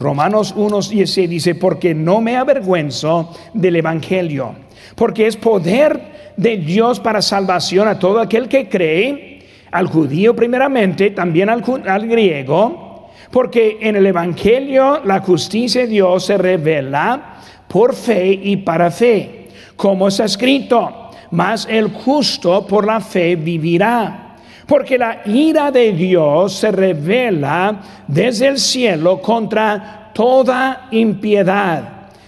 Romanos 0.01 0.53
1, 0.57 0.81
16 0.81 1.29
dice, 1.29 1.55
porque 1.55 1.93
no 1.93 2.19
me 2.19 2.35
avergüenzo 2.35 3.33
del 3.53 3.77
Evangelio 3.77 4.55
porque 4.95 5.27
es 5.27 5.37
poder 5.37 6.33
de 6.37 6.57
Dios 6.57 6.99
para 6.99 7.21
salvación 7.21 7.87
a 7.87 7.99
todo 7.99 8.19
aquel 8.19 8.47
que 8.47 8.69
cree, 8.69 9.39
al 9.71 9.87
judío 9.87 10.35
primeramente, 10.35 11.11
también 11.11 11.49
al, 11.49 12.07
griego, 12.07 13.09
porque 13.31 13.77
en 13.81 13.95
el 13.95 14.05
Evangelio 14.05 15.01
la 15.05 15.19
justicia 15.21 15.81
de 15.81 15.87
Dios 15.87 16.25
se 16.25 16.37
revela 16.37 17.37
por 17.67 17.95
fe 17.95 18.27
y 18.43 18.57
para 18.57 18.91
fe, 18.91 19.47
como 19.75 20.09
está 20.09 20.25
escrito, 20.25 21.09
mas 21.31 21.67
el 21.69 21.89
justo 21.89 22.67
por 22.67 22.85
la 22.85 22.99
fe 22.99 23.35
vivirá. 23.35 24.30
Porque 24.71 24.97
la 24.97 25.23
ira 25.25 25.69
de 25.69 25.91
Dios 25.91 26.53
se 26.53 26.71
revela 26.71 27.81
desde 28.07 28.47
el 28.47 28.57
cielo 28.57 29.21
contra 29.21 30.11
toda 30.13 30.87
impiedad 30.91 31.83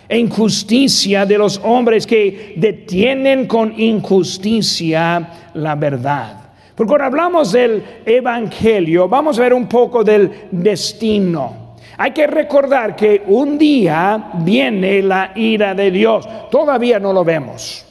e 0.10 0.20
injusticia 0.20 1.26
de 1.26 1.38
los 1.38 1.62
hombres 1.64 2.06
que 2.06 2.56
detienen 2.58 3.48
con 3.48 3.80
injusticia 3.80 5.26
la 5.54 5.76
verdad. 5.76 6.36
Porque 6.76 6.90
cuando 6.90 7.06
hablamos 7.06 7.54
del 7.54 7.82
Evangelio, 8.06 9.08
vamos 9.08 9.40
a 9.40 9.44
ver 9.44 9.54
un 9.54 9.70
poco 9.70 10.04
del 10.04 10.30
destino. 10.52 11.76
Hay 11.98 12.12
que 12.12 12.28
recordar 12.28 12.94
que 12.94 13.24
un 13.26 13.58
día 13.58 14.32
viene 14.40 15.02
la 15.02 15.32
ira 15.34 15.74
de 15.74 15.90
Dios. 15.92 16.28
Todavía 16.52 17.00
no 17.00 17.14
lo 17.14 17.24
vemos. 17.24 17.86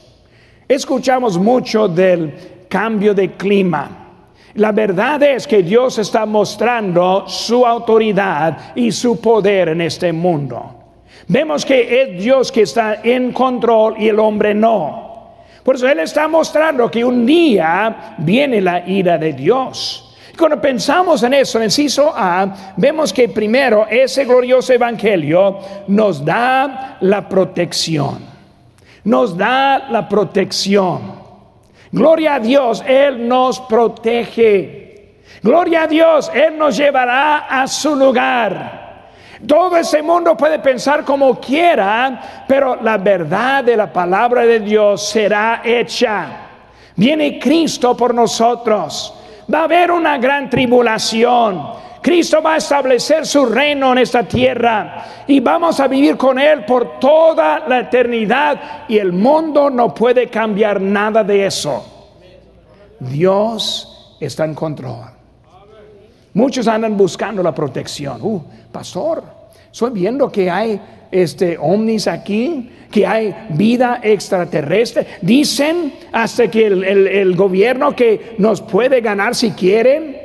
Escuchamos 0.67 1.39
mucho 1.39 1.87
del 1.87 2.35
cambio 2.69 3.15
de 3.15 3.31
clima. 3.31 4.02
La 4.55 4.71
verdad 4.71 5.21
es 5.23 5.47
que 5.47 5.63
Dios 5.63 5.97
está 5.97 6.25
mostrando 6.25 7.25
su 7.27 7.65
autoridad 7.65 8.73
y 8.75 8.91
su 8.91 9.19
poder 9.19 9.69
en 9.69 9.81
este 9.81 10.13
mundo. 10.13 10.75
Vemos 11.27 11.65
que 11.65 12.01
es 12.01 12.23
Dios 12.23 12.51
que 12.51 12.61
está 12.61 12.99
en 13.03 13.31
control 13.31 13.95
y 13.97 14.09
el 14.09 14.19
hombre 14.19 14.53
no. 14.53 15.03
Por 15.63 15.75
eso 15.75 15.87
Él 15.87 15.99
está 15.99 16.27
mostrando 16.27 16.91
que 16.91 17.03
un 17.03 17.25
día 17.25 18.15
viene 18.19 18.61
la 18.61 18.87
ira 18.87 19.17
de 19.17 19.33
Dios. 19.33 20.15
Cuando 20.37 20.59
pensamos 20.59 21.23
en 21.23 21.33
eso, 21.33 21.57
en 21.57 21.65
inciso 21.65 22.11
A, 22.15 22.73
vemos 22.75 23.13
que 23.13 23.29
primero 23.29 23.87
ese 23.89 24.25
glorioso 24.25 24.73
evangelio 24.73 25.59
nos 25.87 26.23
da 26.23 26.97
la 27.01 27.27
protección. 27.27 28.19
Nos 29.05 29.37
da 29.37 29.89
la 29.89 30.07
protección. 30.07 31.22
Gloria 31.93 32.35
a 32.35 32.39
Dios, 32.39 32.83
Él 32.87 33.27
nos 33.27 33.59
protege. 33.59 35.19
Gloria 35.43 35.83
a 35.83 35.87
Dios, 35.87 36.31
Él 36.33 36.57
nos 36.57 36.75
llevará 36.75 37.45
a 37.47 37.67
su 37.67 37.95
lugar. 37.95 39.11
Todo 39.45 39.77
ese 39.77 40.01
mundo 40.01 40.35
puede 40.35 40.57
pensar 40.57 41.05
como 41.05 41.39
quiera, 41.39 42.45
pero 42.47 42.77
la 42.81 42.97
verdad 42.97 43.63
de 43.63 43.77
la 43.77 43.93
palabra 43.93 44.41
de 44.43 44.59
Dios 44.59 45.07
será 45.07 45.61
hecha. 45.63 46.25
Viene 46.95 47.37
Cristo 47.37 47.95
por 47.95 48.11
nosotros. 48.15 49.13
Va 49.53 49.59
a 49.59 49.63
haber 49.65 49.91
una 49.91 50.17
gran 50.17 50.49
tribulación. 50.49 51.73
Cristo 52.03 52.41
va 52.41 52.55
a 52.55 52.57
establecer 52.57 53.25
su 53.25 53.45
reino 53.45 53.93
en 53.93 53.99
esta 53.99 54.23
tierra 54.23 55.23
y 55.25 55.39
vamos 55.39 55.79
a 55.79 55.87
vivir 55.87 56.17
con 56.17 56.37
Él 56.37 56.65
por 56.65 56.99
toda 56.99 57.65
la 57.65 57.79
eternidad 57.79 58.83
y 58.89 58.97
el 58.97 59.13
mundo 59.13 59.69
no 59.69 59.95
puede 59.95 60.27
cambiar 60.27 60.81
nada 60.81 61.23
de 61.23 61.45
eso. 61.45 62.11
Dios 62.99 64.17
está 64.19 64.43
en 64.43 64.53
control. 64.53 65.05
Muchos 66.33 66.67
andan 66.67 66.97
buscando 66.97 67.41
la 67.41 67.55
protección. 67.55 68.21
Uh, 68.21 68.43
pastor, 68.69 69.23
estoy 69.71 69.91
viendo 69.91 70.29
que 70.29 70.51
hay 70.51 70.81
este 71.09 71.57
ovnis 71.57 72.07
aquí, 72.07 72.69
que 72.91 73.07
hay 73.07 73.33
vida 73.51 74.01
extraterrestre. 74.03 75.07
Dicen 75.21 75.93
hasta 76.11 76.51
que 76.51 76.67
el, 76.67 76.83
el 76.83 77.33
gobierno 77.37 77.95
que 77.95 78.35
nos 78.39 78.59
puede 78.59 78.99
ganar 78.99 79.35
si 79.35 79.51
quieren. 79.51 80.22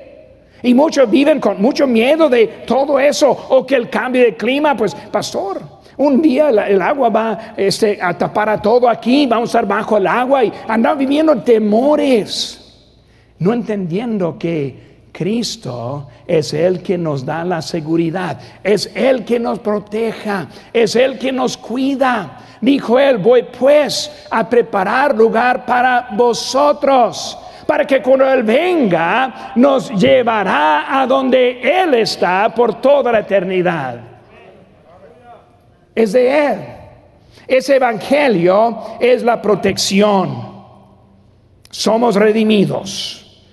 Y 0.62 0.74
muchos 0.74 1.08
viven 1.10 1.40
con 1.40 1.60
mucho 1.62 1.86
miedo 1.86 2.28
de 2.28 2.46
todo 2.66 2.98
eso, 2.98 3.30
o 3.30 3.64
que 3.64 3.76
el 3.76 3.88
cambio 3.88 4.22
de 4.22 4.36
clima, 4.36 4.76
pues, 4.76 4.94
pastor, 4.94 5.62
un 5.98 6.22
día 6.22 6.48
el, 6.48 6.80
agua 6.80 7.08
va 7.08 7.54
este, 7.56 7.98
a 8.00 8.16
tapar 8.16 8.48
a 8.48 8.62
todo 8.62 8.88
aquí, 8.88 9.26
vamos 9.26 9.48
a 9.48 9.58
estar 9.58 9.66
bajo 9.66 9.96
el 9.96 10.06
agua 10.06 10.44
y 10.44 10.52
andar 10.66 10.96
viviendo 10.96 11.36
temores, 11.42 12.64
no 13.38 13.52
entendiendo 13.52 14.38
que 14.38 14.88
Cristo 15.12 16.06
es 16.26 16.54
el 16.54 16.82
que 16.82 16.96
nos 16.96 17.24
da 17.24 17.44
la 17.44 17.60
seguridad, 17.60 18.38
es 18.62 18.90
el 18.94 19.24
que 19.24 19.40
nos 19.40 19.58
proteja, 19.58 20.48
es 20.72 20.94
el 20.94 21.18
que 21.18 21.32
nos 21.32 21.56
cuida. 21.56 22.44
Dijo 22.60 22.98
él, 22.98 23.18
voy 23.18 23.44
pues 23.58 24.10
a 24.30 24.48
preparar 24.48 25.16
lugar 25.16 25.66
para 25.66 26.08
vosotros 26.12 27.38
para 27.68 27.86
que 27.86 28.00
cuando 28.00 28.26
Él 28.32 28.44
venga 28.44 29.52
nos 29.56 29.90
llevará 29.90 31.02
a 31.02 31.06
donde 31.06 31.60
Él 31.60 31.92
está 31.92 32.48
por 32.48 32.80
toda 32.80 33.12
la 33.12 33.18
eternidad. 33.18 34.00
Es 35.94 36.12
de 36.12 36.46
Él. 36.46 36.58
Ese 37.46 37.76
evangelio 37.76 38.96
es 38.98 39.22
la 39.22 39.42
protección. 39.42 40.48
Somos 41.68 42.16
redimidos. 42.16 43.44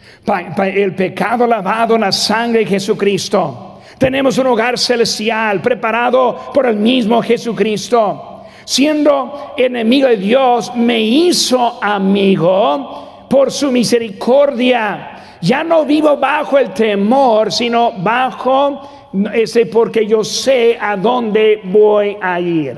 El 0.60 0.96
pecado 0.96 1.46
lavado 1.46 1.96
en 1.96 2.02
la 2.02 2.14
sangre 2.14 2.60
de 2.60 2.68
Jesucristo. 2.68 3.82
Tenemos 3.98 4.38
un 4.38 4.48
hogar 4.48 4.80
celestial 4.80 5.62
preparado 5.62 6.54
por 6.54 6.68
el 6.68 6.78
mismo 6.78 7.22
Jesucristo. 7.22 8.46
Siendo 8.64 9.56
enemigo 9.58 10.08
de 10.08 10.16
Dios, 10.16 10.74
me 10.74 11.02
hizo 11.02 11.84
amigo 11.84 13.05
por 13.36 13.52
su 13.52 13.70
misericordia. 13.70 15.40
Ya 15.42 15.62
no 15.62 15.84
vivo 15.84 16.16
bajo 16.16 16.58
el 16.58 16.74
temor, 16.74 17.52
sino 17.52 17.92
bajo 17.92 19.10
ese 19.34 19.66
porque 19.66 20.08
yo 20.08 20.24
sé 20.24 20.78
a 20.80 20.96
dónde 20.96 21.60
voy 21.66 22.16
a 22.22 22.40
ir. 22.40 22.78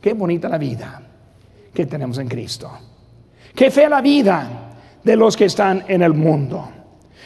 Qué 0.00 0.12
bonita 0.12 0.48
la 0.48 0.56
vida 0.56 1.02
que 1.74 1.84
tenemos 1.84 2.16
en 2.18 2.28
Cristo. 2.28 2.70
Qué 3.52 3.72
fea 3.72 3.88
la 3.88 4.00
vida 4.00 4.70
de 5.02 5.16
los 5.16 5.36
que 5.36 5.46
están 5.46 5.84
en 5.88 6.02
el 6.02 6.14
mundo. 6.14 6.70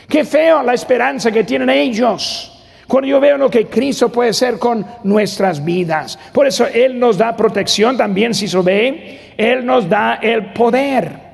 Qué 0.09 0.25
feo 0.25 0.63
la 0.63 0.73
esperanza 0.73 1.31
que 1.31 1.45
tienen 1.45 1.69
ellos. 1.69 2.65
Cuando 2.89 3.07
yo 3.07 3.21
veo 3.21 3.37
lo 3.37 3.51
que 3.51 3.67
Cristo 3.67 4.11
puede 4.11 4.31
hacer 4.31 4.59
con 4.59 4.83
nuestras 5.05 5.63
vidas. 5.63 6.19
Por 6.33 6.47
eso 6.47 6.67
Él 6.67 6.99
nos 6.99 7.19
da 7.19 7.37
protección 7.37 7.99
también, 7.99 8.33
si 8.33 8.49
se 8.49 8.63
ve, 8.63 9.35
Él 9.37 9.67
nos 9.67 9.87
da 9.87 10.15
el 10.23 10.55
poder 10.55 11.26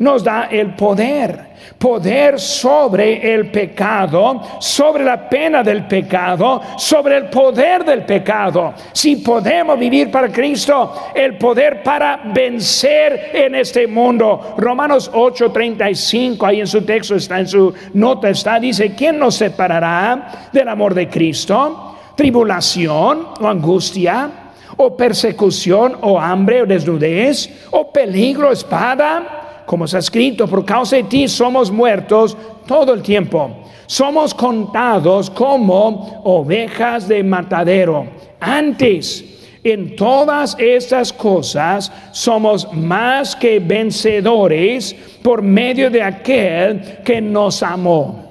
nos 0.00 0.24
da 0.24 0.48
el 0.50 0.74
poder. 0.74 1.50
Poder 1.78 2.40
sobre 2.40 3.34
el 3.34 3.50
pecado, 3.50 4.40
sobre 4.58 5.04
la 5.04 5.28
pena 5.28 5.62
del 5.62 5.86
pecado, 5.86 6.60
sobre 6.76 7.18
el 7.18 7.24
poder 7.26 7.84
del 7.84 8.04
pecado. 8.04 8.74
Si 8.92 9.16
podemos 9.16 9.78
vivir 9.78 10.10
para 10.10 10.28
Cristo, 10.28 11.10
el 11.14 11.36
poder 11.36 11.82
para 11.82 12.20
vencer 12.24 13.30
en 13.32 13.54
este 13.54 13.86
mundo. 13.86 14.54
Romanos 14.56 15.10
8:35, 15.12 16.46
ahí 16.46 16.60
en 16.60 16.66
su 16.66 16.82
texto 16.82 17.14
está, 17.16 17.40
en 17.40 17.48
su 17.48 17.72
nota 17.94 18.30
está, 18.30 18.58
dice, 18.58 18.94
¿quién 18.94 19.18
nos 19.18 19.36
separará 19.36 20.48
del 20.52 20.68
amor 20.68 20.94
de 20.94 21.08
Cristo? 21.08 21.96
Tribulación 22.14 23.28
o 23.40 23.46
angustia 23.46 24.30
o 24.76 24.96
persecución 24.96 25.96
o 26.00 26.18
hambre 26.18 26.62
o 26.62 26.66
desnudez 26.66 27.68
o 27.70 27.90
peligro, 27.90 28.50
espada 28.50 29.40
como 29.70 29.84
está 29.84 29.98
escrito, 29.98 30.48
por 30.48 30.64
causa 30.64 30.96
de 30.96 31.04
ti 31.04 31.28
somos 31.28 31.70
muertos 31.70 32.36
todo 32.66 32.92
el 32.92 33.02
tiempo. 33.02 33.52
Somos 33.86 34.34
contados 34.34 35.30
como 35.30 36.20
ovejas 36.24 37.06
de 37.06 37.22
matadero. 37.22 38.04
Antes, 38.40 39.24
en 39.62 39.94
todas 39.94 40.56
estas 40.58 41.12
cosas 41.12 41.92
somos 42.10 42.66
más 42.72 43.36
que 43.36 43.60
vencedores 43.60 44.92
por 45.22 45.40
medio 45.40 45.88
de 45.88 46.02
aquel 46.02 46.98
que 47.04 47.20
nos 47.20 47.62
amó. 47.62 48.24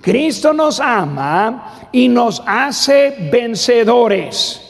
Cristo 0.00 0.52
nos 0.52 0.80
ama 0.80 1.88
y 1.92 2.08
nos 2.08 2.42
hace 2.44 3.28
vencedores. 3.30 4.60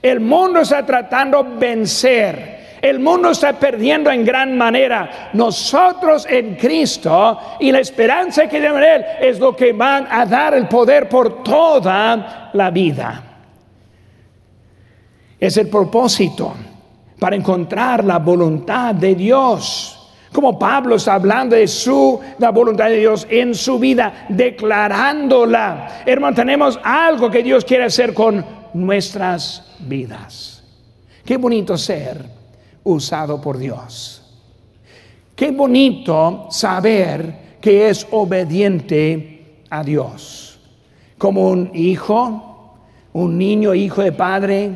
El 0.00 0.20
mundo 0.20 0.60
está 0.60 0.86
tratando 0.86 1.42
de 1.42 1.56
vencer 1.56 2.59
el 2.80 2.98
mundo 2.98 3.30
está 3.30 3.52
perdiendo 3.58 4.10
en 4.10 4.24
gran 4.24 4.56
manera. 4.56 5.30
Nosotros 5.34 6.26
en 6.28 6.56
Cristo 6.56 7.38
y 7.60 7.70
la 7.70 7.80
esperanza 7.80 8.42
que 8.44 8.58
tenemos 8.58 8.78
en 8.78 8.88
Él 8.88 9.04
es 9.20 9.38
lo 9.38 9.54
que 9.54 9.72
van 9.72 10.06
a 10.10 10.24
dar 10.24 10.54
el 10.54 10.66
poder 10.66 11.08
por 11.08 11.42
toda 11.42 12.50
la 12.54 12.70
vida. 12.70 13.22
Es 15.38 15.56
el 15.56 15.68
propósito 15.68 16.54
para 17.18 17.36
encontrar 17.36 18.04
la 18.04 18.18
voluntad 18.18 18.94
de 18.94 19.14
Dios. 19.14 19.96
Como 20.32 20.58
Pablo 20.58 20.96
está 20.96 21.14
hablando 21.14 21.56
de 21.56 21.66
su 21.66 22.20
la 22.38 22.50
voluntad 22.50 22.86
de 22.88 22.98
Dios 22.98 23.26
en 23.28 23.54
su 23.54 23.78
vida, 23.78 24.26
declarándola. 24.28 26.02
Hermano, 26.06 26.36
tenemos 26.36 26.78
algo 26.82 27.30
que 27.30 27.42
Dios 27.42 27.64
quiere 27.64 27.84
hacer 27.84 28.14
con 28.14 28.44
nuestras 28.72 29.74
vidas. 29.80 30.62
Qué 31.24 31.36
bonito 31.36 31.76
ser 31.76 32.39
usado 32.84 33.40
por 33.40 33.58
Dios. 33.58 34.22
Qué 35.34 35.50
bonito 35.52 36.48
saber 36.50 37.56
que 37.60 37.88
es 37.88 38.06
obediente 38.10 39.64
a 39.70 39.82
Dios. 39.82 40.60
Como 41.18 41.48
un 41.48 41.70
hijo, 41.74 42.76
un 43.12 43.38
niño 43.38 43.74
hijo 43.74 44.02
de 44.02 44.12
padre, 44.12 44.70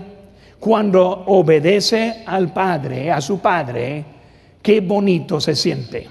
cuando 0.60 1.24
obedece 1.26 2.22
al 2.26 2.52
padre, 2.52 3.10
a 3.10 3.20
su 3.20 3.38
padre, 3.40 4.04
qué 4.62 4.80
bonito 4.80 5.40
se 5.40 5.54
siente. 5.54 6.08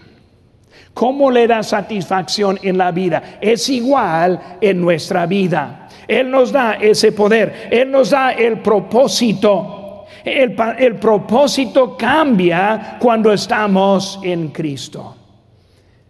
¿Cómo 0.94 1.32
le 1.32 1.48
da 1.48 1.64
satisfacción 1.64 2.60
en 2.62 2.78
la 2.78 2.92
vida? 2.92 3.40
Es 3.42 3.68
igual 3.70 4.58
en 4.62 4.80
nuestra 4.80 5.26
vida. 5.26 5.90
Él 6.08 6.30
nos 6.30 6.52
da 6.52 6.74
ese 6.74 7.12
poder, 7.12 7.70
Él 7.72 7.90
nos 7.90 8.12
da 8.12 8.32
el 8.32 8.60
propósito 8.60 9.83
el, 10.24 10.96
propósito 10.96 11.98
cambia 11.98 12.98
cuando 13.00 13.32
estamos 13.32 14.20
en 14.24 14.50
Cristo. 14.50 15.16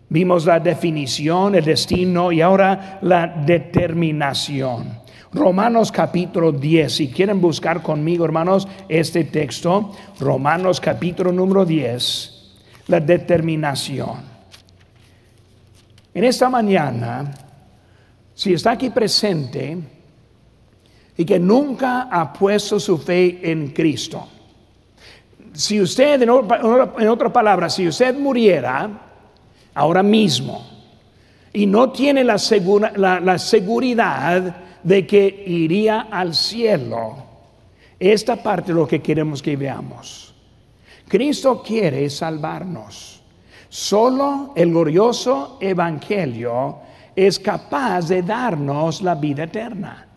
Vimos 0.09 0.45
la 0.45 0.59
definición, 0.59 1.55
el 1.55 1.65
destino 1.65 2.31
y 2.31 2.41
ahora 2.41 2.99
la 3.01 3.27
determinación. 3.27 5.01
Romanos 5.31 5.91
capítulo 5.91 6.51
10, 6.51 6.93
si 6.93 7.07
quieren 7.09 7.41
buscar 7.41 7.81
conmigo, 7.81 8.23
hermanos, 8.23 8.67
este 8.87 9.23
texto, 9.23 9.91
Romanos 10.19 10.79
capítulo 10.79 11.31
número 11.31 11.65
10, 11.65 12.53
la 12.87 12.99
determinación. 12.99 14.33
En 16.13 16.23
esta 16.23 16.49
mañana, 16.49 17.31
si 18.35 18.53
está 18.53 18.71
aquí 18.71 18.91
presente, 18.91 19.77
y 21.17 21.25
que 21.25 21.39
nunca 21.39 22.09
ha 22.11 22.33
puesto 22.33 22.79
su 22.79 22.97
fe 22.97 23.39
en 23.43 23.69
Cristo. 23.69 24.27
Si 25.53 25.79
usted, 25.79 26.21
en 26.21 26.29
otra 27.09 27.31
palabra, 27.31 27.69
si 27.69 27.87
usted 27.87 28.17
muriera 28.17 28.89
ahora 29.75 30.01
mismo 30.01 30.65
y 31.51 31.67
no 31.67 31.91
tiene 31.91 32.23
la, 32.23 32.37
la 32.95 33.37
seguridad 33.37 34.55
de 34.81 35.05
que 35.05 35.43
iría 35.45 36.07
al 36.09 36.33
cielo, 36.33 37.15
esta 37.99 38.35
parte 38.41 38.71
es 38.71 38.75
lo 38.75 38.87
que 38.87 39.01
queremos 39.01 39.41
que 39.41 39.55
veamos. 39.55 40.33
Cristo 41.07 41.61
quiere 41.61 42.09
salvarnos. 42.09 43.21
Solo 43.69 44.53
el 44.55 44.69
glorioso 44.69 45.57
Evangelio 45.61 46.77
es 47.15 47.39
capaz 47.39 48.07
de 48.07 48.23
darnos 48.23 49.01
la 49.01 49.15
vida 49.15 49.43
eterna. 49.43 50.07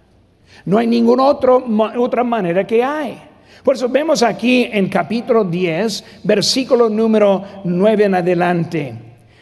No 0.64 0.78
hay 0.78 0.86
ninguna 0.86 1.24
otra 1.24 2.24
manera 2.24 2.66
que 2.66 2.82
hay. 2.82 3.20
Por 3.62 3.74
eso 3.74 3.88
vemos 3.88 4.22
aquí 4.22 4.68
en 4.70 4.88
capítulo 4.88 5.42
10, 5.42 6.22
versículo 6.22 6.88
número 6.88 7.42
9 7.64 8.04
en 8.04 8.14
adelante. 8.14 8.94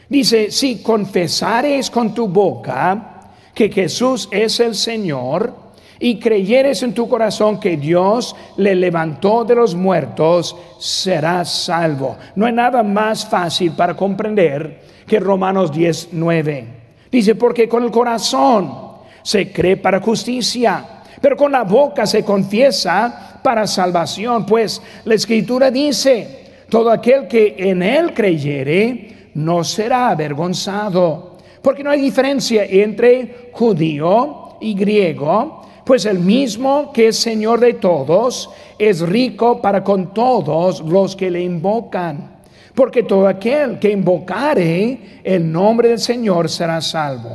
Dice, 0.08 0.50
si 0.50 0.82
confesares 0.82 1.90
con 1.90 2.14
tu 2.14 2.28
boca 2.28 3.30
que 3.54 3.70
Jesús 3.70 4.28
es 4.30 4.60
el 4.60 4.74
Señor 4.74 5.52
y 5.98 6.18
creyeres 6.18 6.82
en 6.82 6.94
tu 6.94 7.08
corazón 7.08 7.60
que 7.60 7.76
Dios 7.76 8.34
le 8.56 8.74
levantó 8.74 9.44
de 9.44 9.56
los 9.56 9.74
muertos, 9.74 10.56
serás 10.78 11.50
salvo. 11.50 12.16
No 12.34 12.46
hay 12.46 12.52
nada 12.52 12.82
más 12.82 13.26
fácil 13.26 13.72
para 13.72 13.94
comprender 13.94 14.82
que 15.06 15.20
Romanos 15.20 15.70
10, 15.70 16.08
9. 16.12 16.66
Dice, 17.10 17.34
porque 17.34 17.68
con 17.68 17.84
el 17.84 17.90
corazón 17.90 18.72
se 19.22 19.52
cree 19.52 19.76
para 19.76 20.00
justicia 20.00 20.93
pero 21.24 21.38
con 21.38 21.52
la 21.52 21.64
boca 21.64 22.04
se 22.04 22.22
confiesa 22.22 23.40
para 23.42 23.66
salvación, 23.66 24.44
pues 24.44 24.82
la 25.06 25.14
escritura 25.14 25.70
dice, 25.70 26.50
todo 26.68 26.90
aquel 26.90 27.26
que 27.26 27.54
en 27.56 27.82
él 27.82 28.12
creyere 28.12 29.30
no 29.32 29.64
será 29.64 30.10
avergonzado, 30.10 31.38
porque 31.62 31.82
no 31.82 31.88
hay 31.88 32.02
diferencia 32.02 32.66
entre 32.66 33.48
judío 33.52 34.58
y 34.60 34.74
griego, 34.74 35.62
pues 35.86 36.04
el 36.04 36.18
mismo 36.18 36.92
que 36.92 37.08
es 37.08 37.16
Señor 37.16 37.58
de 37.60 37.72
todos 37.72 38.50
es 38.78 39.00
rico 39.00 39.62
para 39.62 39.82
con 39.82 40.12
todos 40.12 40.82
los 40.82 41.16
que 41.16 41.30
le 41.30 41.40
invocan. 41.40 42.36
Porque 42.74 43.02
todo 43.02 43.26
aquel 43.28 43.78
que 43.78 43.90
invocare 43.90 45.20
el 45.24 45.50
nombre 45.50 45.88
del 45.88 46.00
Señor 46.00 46.50
será 46.50 46.82
salvo. 46.82 47.34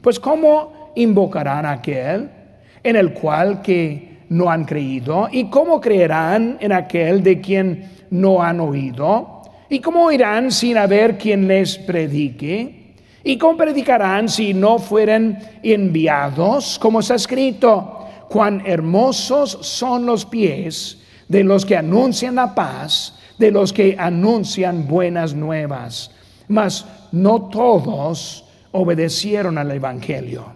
Pues 0.00 0.18
¿cómo 0.18 0.90
invocarán 0.96 1.66
a 1.66 1.72
aquel? 1.74 2.41
En 2.82 2.96
el 2.96 3.12
cual 3.12 3.62
que 3.62 4.18
no 4.28 4.50
han 4.50 4.64
creído? 4.64 5.28
¿Y 5.30 5.44
cómo 5.44 5.80
creerán 5.80 6.58
en 6.60 6.72
aquel 6.72 7.22
de 7.22 7.40
quien 7.40 7.90
no 8.10 8.42
han 8.42 8.60
oído? 8.60 9.42
¿Y 9.68 9.80
cómo 9.80 10.10
irán 10.10 10.50
sin 10.50 10.76
haber 10.76 11.18
quien 11.18 11.48
les 11.48 11.78
predique? 11.78 12.94
¿Y 13.24 13.38
cómo 13.38 13.56
predicarán 13.56 14.28
si 14.28 14.52
no 14.52 14.78
fueren 14.78 15.38
enviados? 15.62 16.78
Como 16.78 17.00
está 17.00 17.14
escrito, 17.14 18.06
cuán 18.28 18.62
hermosos 18.66 19.58
son 19.62 20.06
los 20.06 20.24
pies 20.24 20.98
de 21.28 21.44
los 21.44 21.64
que 21.64 21.76
anuncian 21.76 22.34
la 22.34 22.54
paz, 22.54 23.18
de 23.38 23.50
los 23.50 23.72
que 23.72 23.96
anuncian 23.98 24.86
buenas 24.86 25.34
nuevas. 25.34 26.10
Mas 26.48 26.84
no 27.12 27.42
todos 27.42 28.44
obedecieron 28.72 29.56
al 29.58 29.70
Evangelio. 29.70 30.46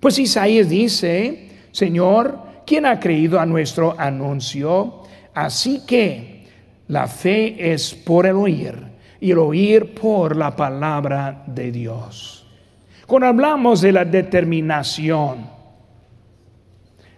Pues 0.00 0.18
Isaías 0.18 0.68
dice, 0.68 1.47
Señor, 1.78 2.40
¿quién 2.66 2.86
ha 2.86 2.98
creído 2.98 3.38
a 3.38 3.46
nuestro 3.46 3.94
anuncio? 3.96 5.02
Así 5.32 5.86
que 5.86 6.44
la 6.88 7.06
fe 7.06 7.72
es 7.72 7.94
por 7.94 8.26
el 8.26 8.34
oír 8.34 8.74
y 9.20 9.30
el 9.30 9.38
oír 9.38 9.94
por 9.94 10.34
la 10.34 10.56
palabra 10.56 11.44
de 11.46 11.70
Dios. 11.70 12.44
Cuando 13.06 13.28
hablamos 13.28 13.80
de 13.80 13.92
la 13.92 14.04
determinación, 14.04 15.48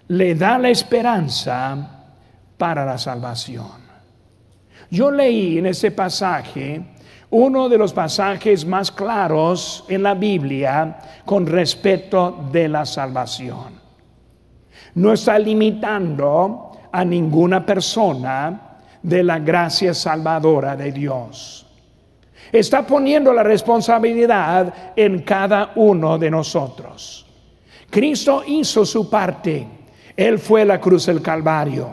le 0.08 0.34
da 0.34 0.58
la 0.58 0.68
esperanza 0.68 2.04
para 2.58 2.84
la 2.84 2.98
salvación. 2.98 3.80
Yo 4.90 5.10
leí 5.10 5.56
en 5.56 5.64
ese 5.68 5.90
pasaje 5.90 6.82
uno 7.30 7.66
de 7.70 7.78
los 7.78 7.94
pasajes 7.94 8.66
más 8.66 8.92
claros 8.92 9.86
en 9.88 10.02
la 10.02 10.12
Biblia 10.12 10.98
con 11.24 11.46
respecto 11.46 12.46
de 12.52 12.68
la 12.68 12.84
salvación 12.84 13.79
no 14.94 15.12
está 15.12 15.38
limitando 15.38 16.72
a 16.92 17.04
ninguna 17.04 17.64
persona 17.64 18.78
de 19.02 19.22
la 19.22 19.38
gracia 19.38 19.94
salvadora 19.94 20.76
de 20.76 20.92
Dios. 20.92 21.66
Está 22.52 22.86
poniendo 22.86 23.32
la 23.32 23.42
responsabilidad 23.42 24.92
en 24.96 25.22
cada 25.22 25.72
uno 25.76 26.18
de 26.18 26.30
nosotros. 26.30 27.26
Cristo 27.88 28.42
hizo 28.46 28.84
su 28.84 29.08
parte. 29.08 29.66
Él 30.16 30.38
fue 30.38 30.64
la 30.64 30.80
cruz 30.80 31.06
del 31.06 31.22
Calvario. 31.22 31.88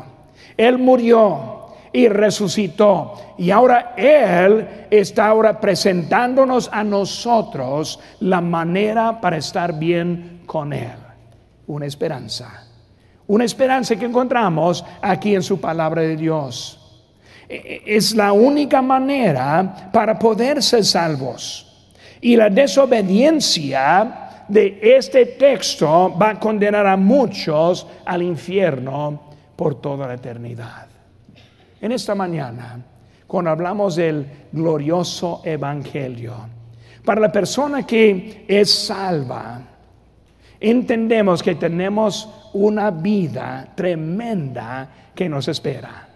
Él 0.55 0.77
murió 0.77 1.67
y 1.93 2.07
resucitó. 2.07 3.13
Y 3.37 3.51
ahora 3.51 3.93
Él 3.95 4.87
está 4.89 5.27
ahora 5.27 5.59
presentándonos 5.59 6.69
a 6.71 6.83
nosotros 6.83 7.99
la 8.19 8.41
manera 8.41 9.21
para 9.21 9.37
estar 9.37 9.77
bien 9.77 10.41
con 10.45 10.73
Él. 10.73 10.97
Una 11.67 11.85
esperanza. 11.85 12.66
Una 13.27 13.43
esperanza 13.43 13.95
que 13.95 14.05
encontramos 14.05 14.83
aquí 15.01 15.35
en 15.35 15.43
su 15.43 15.59
palabra 15.59 16.01
de 16.01 16.15
Dios. 16.15 16.79
E, 17.49 17.83
e, 17.85 17.95
es 17.97 18.15
la 18.15 18.31
única 18.31 18.81
manera 18.81 19.89
para 19.91 20.17
poder 20.17 20.63
ser 20.63 20.85
salvos. 20.85 21.63
Y 22.21 22.35
la 22.35 22.49
desobediencia 22.49 24.45
de 24.47 24.79
este 24.81 25.25
texto 25.25 26.15
va 26.17 26.31
a 26.31 26.39
condenar 26.39 26.87
a 26.87 26.97
muchos 26.97 27.85
al 28.05 28.23
infierno 28.23 29.21
por 29.55 29.81
toda 29.81 30.07
la 30.07 30.13
eternidad. 30.13 30.87
En 31.81 31.91
esta 31.91 32.15
mañana, 32.15 32.79
cuando 33.27 33.51
hablamos 33.51 33.95
del 33.95 34.25
glorioso 34.51 35.41
evangelio, 35.43 36.33
para 37.03 37.21
la 37.21 37.31
persona 37.31 37.85
que 37.85 38.45
es 38.47 38.69
salva, 38.69 39.61
entendemos 40.59 41.43
que 41.43 41.55
tenemos 41.55 42.29
una 42.53 42.91
vida 42.91 43.67
tremenda 43.75 44.89
que 45.13 45.29
nos 45.29 45.47
espera. 45.47 46.07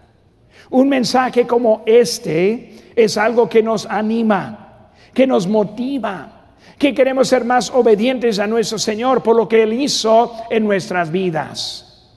Un 0.72 0.90
mensaje 0.90 1.46
como 1.46 1.84
este 1.86 2.94
es 2.96 3.18
algo 3.18 3.50
que 3.50 3.62
nos 3.62 3.86
anima, 3.86 4.92
que 5.14 5.28
nos 5.28 5.48
motiva, 5.48 6.54
que 6.78 6.94
queremos 6.94 7.28
ser 7.28 7.46
más 7.46 7.70
obedientes 7.70 8.40
a 8.40 8.48
nuestro 8.48 8.80
Señor 8.80 9.22
por 9.22 9.36
lo 9.36 9.48
que 9.48 9.64
Él 9.64 9.74
hizo 9.74 10.34
en 10.50 10.64
nuestras 10.64 11.12
vidas. 11.12 12.10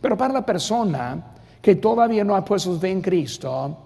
Pero 0.00 0.16
para 0.16 0.34
la 0.34 0.44
persona 0.44 1.22
que 1.62 1.76
todavía 1.76 2.24
no 2.24 2.34
ha 2.34 2.44
puesto 2.44 2.74
su 2.74 2.80
fe 2.80 2.90
en 2.90 3.00
Cristo, 3.00 3.78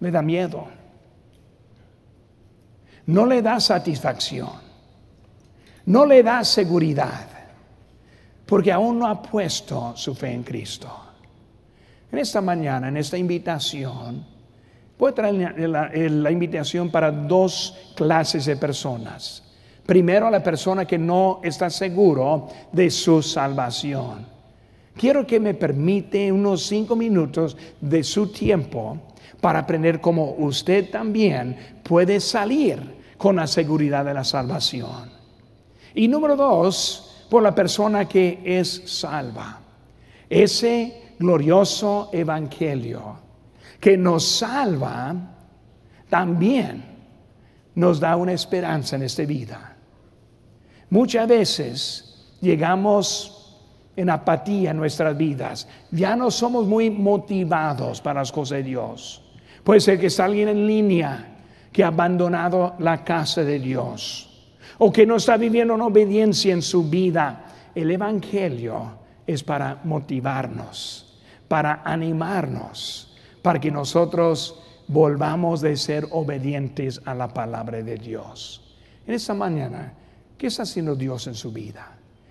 le 0.00 0.10
da 0.10 0.22
miedo, 0.22 0.66
no 3.06 3.26
le 3.26 3.42
da 3.42 3.58
satisfacción 3.60 4.61
no 5.86 6.06
le 6.06 6.22
da 6.22 6.44
seguridad, 6.44 7.28
porque 8.46 8.72
aún 8.72 8.98
no 8.98 9.06
ha 9.06 9.20
puesto 9.20 9.94
su 9.96 10.14
fe 10.14 10.32
en 10.32 10.42
Cristo. 10.42 10.88
En 12.10 12.18
esta 12.18 12.40
mañana, 12.40 12.88
en 12.88 12.98
esta 12.98 13.16
invitación, 13.16 14.24
voy 14.98 15.10
a 15.10 15.14
traer 15.14 15.68
la, 15.68 16.30
invitación 16.30 16.90
para 16.90 17.10
dos 17.10 17.92
clases 17.96 18.44
de 18.44 18.56
personas. 18.56 19.42
Primero, 19.86 20.26
a 20.26 20.30
la 20.30 20.42
persona 20.42 20.84
que 20.84 20.98
no 20.98 21.40
está 21.42 21.70
seguro 21.70 22.48
de 22.70 22.90
su 22.90 23.22
salvación. 23.22 24.26
Quiero 24.94 25.26
que 25.26 25.40
me 25.40 25.54
permite 25.54 26.30
unos 26.30 26.66
cinco 26.66 26.94
minutos 26.94 27.56
de 27.80 28.04
su 28.04 28.30
tiempo 28.30 28.98
para 29.40 29.60
aprender 29.60 30.00
cómo 30.00 30.34
usted 30.38 30.90
también 30.90 31.56
puede 31.82 32.20
salir 32.20 33.02
con 33.16 33.36
la 33.36 33.46
seguridad 33.46 34.04
de 34.04 34.14
la 34.14 34.22
salvación. 34.22 35.21
Y 35.94 36.08
número 36.08 36.36
dos, 36.36 37.26
por 37.28 37.42
la 37.42 37.54
persona 37.54 38.06
que 38.06 38.42
es 38.44 38.82
salva. 38.84 39.58
Ese 40.28 41.14
glorioso 41.18 42.10
evangelio 42.12 43.16
que 43.80 43.96
nos 43.96 44.22
salva 44.24 45.14
también 46.10 46.84
nos 47.74 48.00
da 48.00 48.16
una 48.16 48.32
esperanza 48.32 48.96
en 48.96 49.02
esta 49.04 49.24
vida. 49.24 49.76
Muchas 50.90 51.26
veces 51.26 52.36
llegamos 52.40 53.58
en 53.96 54.10
apatía 54.10 54.72
en 54.72 54.76
nuestras 54.76 55.16
vidas. 55.16 55.66
Ya 55.90 56.14
no 56.16 56.30
somos 56.30 56.66
muy 56.66 56.90
motivados 56.90 58.00
para 58.00 58.20
las 58.20 58.30
cosas 58.30 58.58
de 58.58 58.64
Dios. 58.64 59.22
Puede 59.64 59.80
ser 59.80 59.98
que 59.98 60.08
está 60.08 60.26
alguien 60.26 60.48
en 60.48 60.66
línea 60.66 61.38
que 61.72 61.82
ha 61.82 61.86
abandonado 61.88 62.74
la 62.78 63.04
casa 63.04 63.42
de 63.42 63.58
Dios 63.58 64.31
o 64.78 64.92
que 64.92 65.06
no 65.06 65.16
está 65.16 65.36
viviendo 65.36 65.74
en 65.74 65.80
obediencia 65.80 66.52
en 66.52 66.62
su 66.62 66.88
vida 66.88 67.46
el 67.74 67.90
Evangelio 67.90 68.92
es 69.26 69.42
para 69.42 69.80
motivarnos, 69.84 71.20
para 71.48 71.82
animarnos, 71.84 73.16
para 73.40 73.60
que 73.60 73.70
nosotros 73.70 74.60
volvamos 74.88 75.60
de 75.60 75.76
ser 75.76 76.06
obedientes 76.10 77.00
a 77.04 77.14
la 77.14 77.28
palabra 77.28 77.82
de 77.82 77.96
Dios. 77.96 78.76
En 79.06 79.14
esta 79.14 79.34
mañana, 79.34 79.94
¿qué 80.36 80.48
está 80.48 80.64
haciendo 80.64 80.94
Dios 80.94 81.26
en 81.26 81.34
su 81.34 81.50
vida? 81.52 81.96